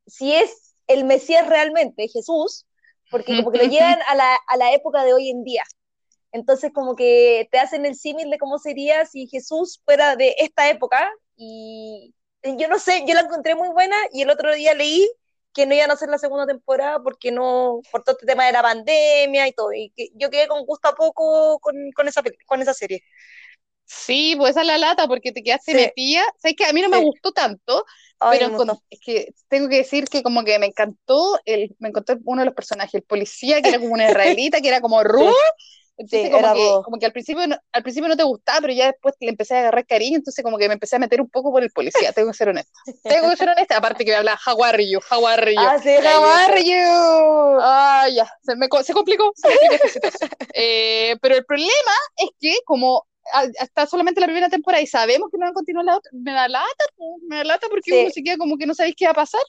si 0.07 0.33
es 0.33 0.75
el 0.87 1.05
Mesías 1.05 1.47
realmente, 1.47 2.07
Jesús, 2.07 2.65
porque 3.11 3.35
como 3.37 3.51
que 3.51 3.59
lo 3.59 3.63
llevan 3.65 3.99
a 4.07 4.15
la, 4.15 4.35
a 4.47 4.57
la 4.57 4.73
época 4.73 5.03
de 5.03 5.13
hoy 5.13 5.29
en 5.29 5.43
día. 5.43 5.63
Entonces 6.31 6.71
como 6.73 6.95
que 6.95 7.47
te 7.51 7.59
hacen 7.59 7.85
el 7.85 7.95
símil 7.95 8.29
de 8.29 8.37
cómo 8.37 8.59
sería 8.59 9.05
si 9.05 9.27
Jesús 9.27 9.81
fuera 9.83 10.15
de 10.15 10.35
esta 10.37 10.69
época 10.69 11.11
y 11.35 12.13
yo 12.43 12.67
no 12.67 12.79
sé, 12.79 13.03
yo 13.07 13.13
la 13.15 13.21
encontré 13.21 13.55
muy 13.55 13.69
buena 13.69 13.95
y 14.11 14.21
el 14.21 14.29
otro 14.29 14.53
día 14.53 14.73
leí 14.73 15.09
que 15.53 15.65
no 15.65 15.73
iban 15.73 15.89
a 15.89 15.93
hacer 15.93 16.09
la 16.09 16.17
segunda 16.17 16.45
temporada 16.45 16.99
porque 17.01 17.31
no, 17.31 17.81
por 17.91 18.03
todo 18.03 18.13
este 18.13 18.25
tema 18.25 18.45
de 18.45 18.51
la 18.51 18.61
pandemia 18.61 19.47
y 19.47 19.53
todo, 19.53 19.73
y 19.73 19.91
que 19.95 20.09
yo 20.15 20.29
quedé 20.29 20.47
con 20.47 20.65
gusto 20.65 20.89
a 20.89 20.95
poco 20.95 21.59
con, 21.59 21.75
con 21.91 22.07
esa, 22.07 22.21
con 22.45 22.61
esa 22.61 22.73
serie. 22.73 23.03
Sí, 23.85 24.35
pues 24.37 24.51
esa 24.51 24.61
es 24.61 24.67
la 24.67 24.77
lata 24.77 25.07
porque 25.07 25.31
te 25.31 25.41
quedaste 25.41 25.73
metida. 25.73 26.21
Sabes 26.37 26.55
que 26.55 26.65
a 26.65 26.73
mí 26.73 26.81
no 26.81 26.89
me 26.89 27.03
gustó 27.03 27.31
tanto, 27.31 27.85
pero 28.19 28.55
es 28.91 28.99
que 28.99 29.33
tengo 29.47 29.67
que 29.67 29.77
decir 29.77 30.05
que 30.05 30.21
como 30.21 30.43
que 30.43 30.59
me 30.59 30.67
encantó 30.67 31.39
el, 31.45 31.75
me 31.79 31.89
encantó 31.89 32.15
uno 32.25 32.41
de 32.41 32.45
los 32.45 32.53
personajes, 32.53 32.93
el 32.93 33.01
policía 33.01 33.63
que 33.63 33.69
era 33.69 33.79
como 33.79 33.93
un 33.93 34.01
israelita, 34.37 34.61
que 34.61 34.67
era 34.67 34.79
como 34.79 35.03
Ruth, 35.03 35.33
entonces, 35.99 36.31
como, 36.31 36.53
que, 36.53 36.69
como, 36.85 36.97
que, 36.97 37.05
al 37.07 37.11
principio, 37.11 37.45
no, 37.45 37.57
al 37.73 37.83
principio 37.83 38.07
no 38.07 38.15
te 38.15 38.23
gustaba, 38.23 38.61
pero 38.61 38.71
ya 38.71 38.85
después 38.85 39.15
le 39.19 39.29
empecé 39.29 39.55
a 39.55 39.59
agarrar 39.59 39.85
cariño, 39.85 40.15
entonces 40.15 40.41
como 40.45 40.57
que 40.57 40.69
me 40.69 40.75
empecé 40.75 40.95
a 40.95 40.99
meter 40.99 41.19
un 41.19 41.29
poco 41.29 41.51
por 41.51 41.61
el 41.61 41.71
policía, 41.71 42.13
tengo 42.15 42.31
que 42.31 42.37
ser 42.37 42.47
honesta. 42.47 42.71
tengo 43.03 43.29
que 43.29 43.35
ser 43.35 43.49
honesta, 43.49 43.75
aparte 43.75 44.05
que 44.05 44.11
me 44.11 44.17
habla 44.17 44.39
how 44.47 44.63
are 44.63 44.89
you, 44.89 44.99
how 45.11 45.27
are 45.27 45.53
you. 45.53 45.59
Ah, 45.59 45.77
sí, 45.77 45.89
how 45.97 46.23
are 46.23 46.63
you. 46.63 47.59
Ah, 47.61 48.07
ya, 48.15 48.31
se, 48.41 48.55
me, 48.55 48.67
se 48.81 48.93
complicó, 48.93 49.33
se 49.35 49.49
complicó 49.49 50.09
eh, 50.53 51.17
pero 51.21 51.35
el 51.35 51.43
problema 51.45 51.93
es 52.15 52.29
que 52.39 52.55
como 52.63 53.05
hasta 53.33 53.85
solamente 53.85 54.21
la 54.21 54.27
primera 54.27 54.47
temporada 54.47 54.81
y 54.81 54.87
sabemos 54.87 55.29
que 55.29 55.37
no 55.37 55.47
van 55.47 55.51
a 55.51 55.53
continuar 55.53 55.85
la 55.85 55.97
otra, 55.97 56.09
me 56.13 56.31
da 56.31 56.47
lata, 56.47 56.85
me 57.27 57.35
da 57.37 57.43
lata 57.43 57.67
porque 57.69 58.03
uno 58.03 58.09
se 58.09 58.23
queda 58.23 58.37
como 58.37 58.57
que 58.57 58.65
no 58.65 58.73
sabéis 58.73 58.95
qué 58.95 59.03
va 59.05 59.11
a 59.11 59.15
pasar. 59.15 59.41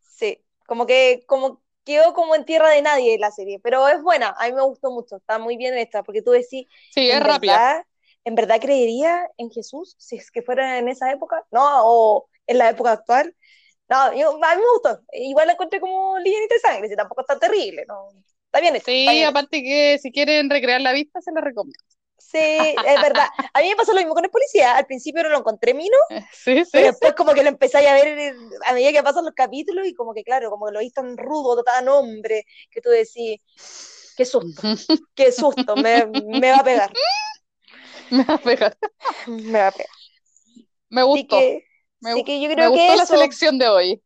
Sí, 0.00 0.42
como 0.66 0.86
que, 0.86 1.22
como 1.26 1.60
quedó 1.84 2.12
como 2.14 2.34
en 2.34 2.44
tierra 2.44 2.70
de 2.70 2.82
nadie 2.82 3.18
la 3.18 3.30
serie, 3.30 3.60
pero 3.62 3.88
es 3.88 4.02
buena, 4.02 4.34
a 4.38 4.46
mí 4.46 4.52
me 4.52 4.62
gustó 4.62 4.90
mucho, 4.90 5.16
está 5.16 5.38
muy 5.38 5.56
bien 5.56 5.76
esta, 5.78 6.02
porque 6.02 6.22
tú 6.22 6.30
decís, 6.32 6.66
sí, 6.90 7.10
es 7.10 7.22
rápida. 7.22 7.86
¿En 8.24 8.34
verdad 8.34 8.60
creería 8.60 9.26
en 9.38 9.50
Jesús 9.50 9.94
si 9.98 10.16
es 10.16 10.30
que 10.30 10.42
fuera 10.42 10.78
en 10.78 10.88
esa 10.88 11.10
época? 11.10 11.46
¿No? 11.50 11.62
¿O 11.84 12.28
en 12.46 12.58
la 12.58 12.70
época 12.70 12.92
actual? 12.92 13.34
No, 13.88 14.14
yo, 14.14 14.32
a 14.32 14.54
mí 14.54 14.62
me 14.62 14.72
gustó. 14.74 15.02
Igual 15.12 15.46
la 15.46 15.54
encontré 15.54 15.80
como 15.80 16.18
línea 16.18 16.40
de 16.50 16.58
sangre, 16.58 16.88
si 16.88 16.96
tampoco 16.96 17.22
está 17.22 17.38
terrible, 17.38 17.86
¿no? 17.88 18.10
Está 18.46 18.60
bien 18.60 18.78
Sí, 18.84 19.22
aparte 19.22 19.62
que 19.62 19.98
si 19.98 20.10
quieren 20.10 20.50
recrear 20.50 20.80
la 20.80 20.92
vista, 20.92 21.20
se 21.22 21.32
la 21.32 21.40
recomiendo. 21.40 21.82
Sí, 22.30 22.38
es 22.38 23.00
verdad. 23.00 23.26
A 23.54 23.60
mí 23.62 23.70
me 23.70 23.76
pasó 23.76 23.92
lo 23.94 24.00
mismo 24.00 24.14
con 24.14 24.22
el 24.22 24.30
policía. 24.30 24.76
Al 24.76 24.84
principio 24.84 25.22
no 25.22 25.30
lo 25.30 25.38
encontré 25.38 25.72
mino, 25.72 25.96
sí, 26.30 26.62
sí, 26.62 26.70
pero 26.70 26.88
después 26.88 27.14
como 27.14 27.32
que 27.32 27.42
lo 27.42 27.48
empecé 27.48 27.78
a 27.78 27.94
ver 27.94 28.34
a 28.66 28.74
medida 28.74 28.92
que 28.92 29.02
pasan 29.02 29.24
los 29.24 29.32
capítulos 29.34 29.86
y 29.86 29.94
como 29.94 30.12
que 30.12 30.22
claro, 30.24 30.50
como 30.50 30.66
que 30.66 30.72
lo 30.72 30.80
vi 30.80 30.90
tan 30.90 31.16
rudo, 31.16 31.62
tan 31.62 31.88
hombre, 31.88 32.44
que 32.70 32.82
tú 32.82 32.90
decís, 32.90 33.40
qué 34.14 34.26
susto, 34.26 34.60
qué 35.14 35.32
susto, 35.32 35.74
me, 35.76 36.04
me, 36.04 36.50
va 36.50 36.58
a 36.58 36.64
pegar. 36.64 36.92
Me 38.10 38.24
va 38.24 38.34
a 38.34 38.38
pegar. 38.38 38.76
Me 39.26 39.58
va 39.58 39.68
a 39.68 39.72
pegar. 39.72 39.90
Me 40.90 41.02
gustó. 41.02 41.40
me, 42.00 42.24
que 42.24 42.40
yo 42.40 42.50
creo 42.50 42.70
me 42.70 42.76
gustó 42.76 42.96
la 42.96 43.06
selección 43.06 43.58
de 43.58 43.68
hoy. 43.68 44.02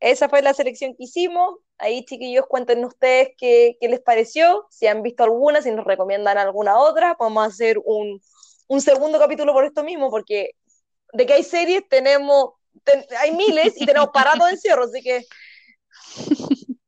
Esa 0.00 0.28
fue 0.28 0.42
la 0.42 0.54
selección 0.54 0.94
que 0.96 1.04
hicimos. 1.04 1.58
Ahí, 1.78 2.04
chiquillos, 2.04 2.46
cuéntenos 2.46 2.94
ustedes 2.94 3.30
qué, 3.38 3.76
qué, 3.80 3.88
les 3.88 4.00
pareció, 4.00 4.66
si 4.70 4.86
han 4.86 5.02
visto 5.02 5.24
alguna, 5.24 5.62
si 5.62 5.70
nos 5.70 5.84
recomiendan 5.84 6.38
alguna 6.38 6.78
otra. 6.78 7.16
Podemos 7.16 7.46
hacer 7.46 7.78
un, 7.84 8.20
un 8.68 8.80
segundo 8.80 9.18
capítulo 9.18 9.52
por 9.52 9.64
esto 9.64 9.84
mismo, 9.84 10.10
porque 10.10 10.52
de 11.12 11.26
que 11.26 11.34
hay 11.34 11.42
series 11.42 11.82
tenemos, 11.88 12.54
hay 13.18 13.32
miles 13.32 13.74
y 13.76 13.86
tenemos 13.86 14.10
parado 14.10 14.46
de 14.46 14.52
encierro, 14.52 14.84
así 14.84 15.02
que... 15.02 15.24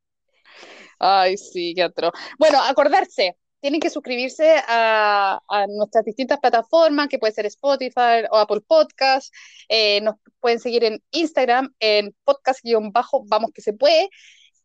Ay, 0.99 1.37
sí, 1.37 1.73
qué 1.75 1.83
atroz. 1.83 2.13
Bueno, 2.39 2.63
acordarse, 2.63 3.37
tienen 3.63 3.81
que 3.81 3.91
suscribirse 3.91 4.61
a, 4.67 5.41
nuestras 5.69 6.05
distintas 6.05 6.41
plataformas, 6.41 7.07
que 7.07 7.21
puede 7.21 7.33
ser 7.33 7.47
Spotify 7.47 8.27
o 8.31 8.37
Apple 8.37 8.61
Podcast. 8.61 9.33
Eh, 9.69 10.01
nos 10.01 10.17
pueden 10.41 10.59
seguir 10.59 10.83
en 10.83 11.01
Instagram, 11.13 11.73
en 11.79 12.13
podcast-vamos 12.25 13.53
que 13.55 13.63
se 13.63 13.73
puede. 13.73 14.11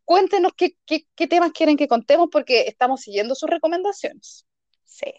Cuéntenos 0.03 0.51
qué, 0.57 0.75
qué, 0.87 1.27
temas 1.27 1.51
quieren 1.51 1.77
que 1.77 1.87
contemos 1.87 2.29
porque 2.31 2.61
estamos 2.61 3.01
siguiendo 3.01 3.35
sus 3.35 3.49
recomendaciones. 3.49 4.47
Sí, 4.83 5.13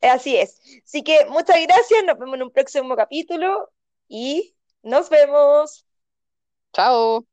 así 0.00 0.36
es. 0.36 0.58
Así 0.82 1.02
que 1.02 1.26
muchas 1.26 1.60
gracias, 1.60 2.02
nos 2.06 2.18
vemos 2.18 2.36
en 2.36 2.44
un 2.44 2.50
próximo 2.50 2.96
capítulo 2.96 3.70
y 4.08 4.54
nos 4.82 5.10
vemos. 5.10 5.84
Chao. 6.72 7.29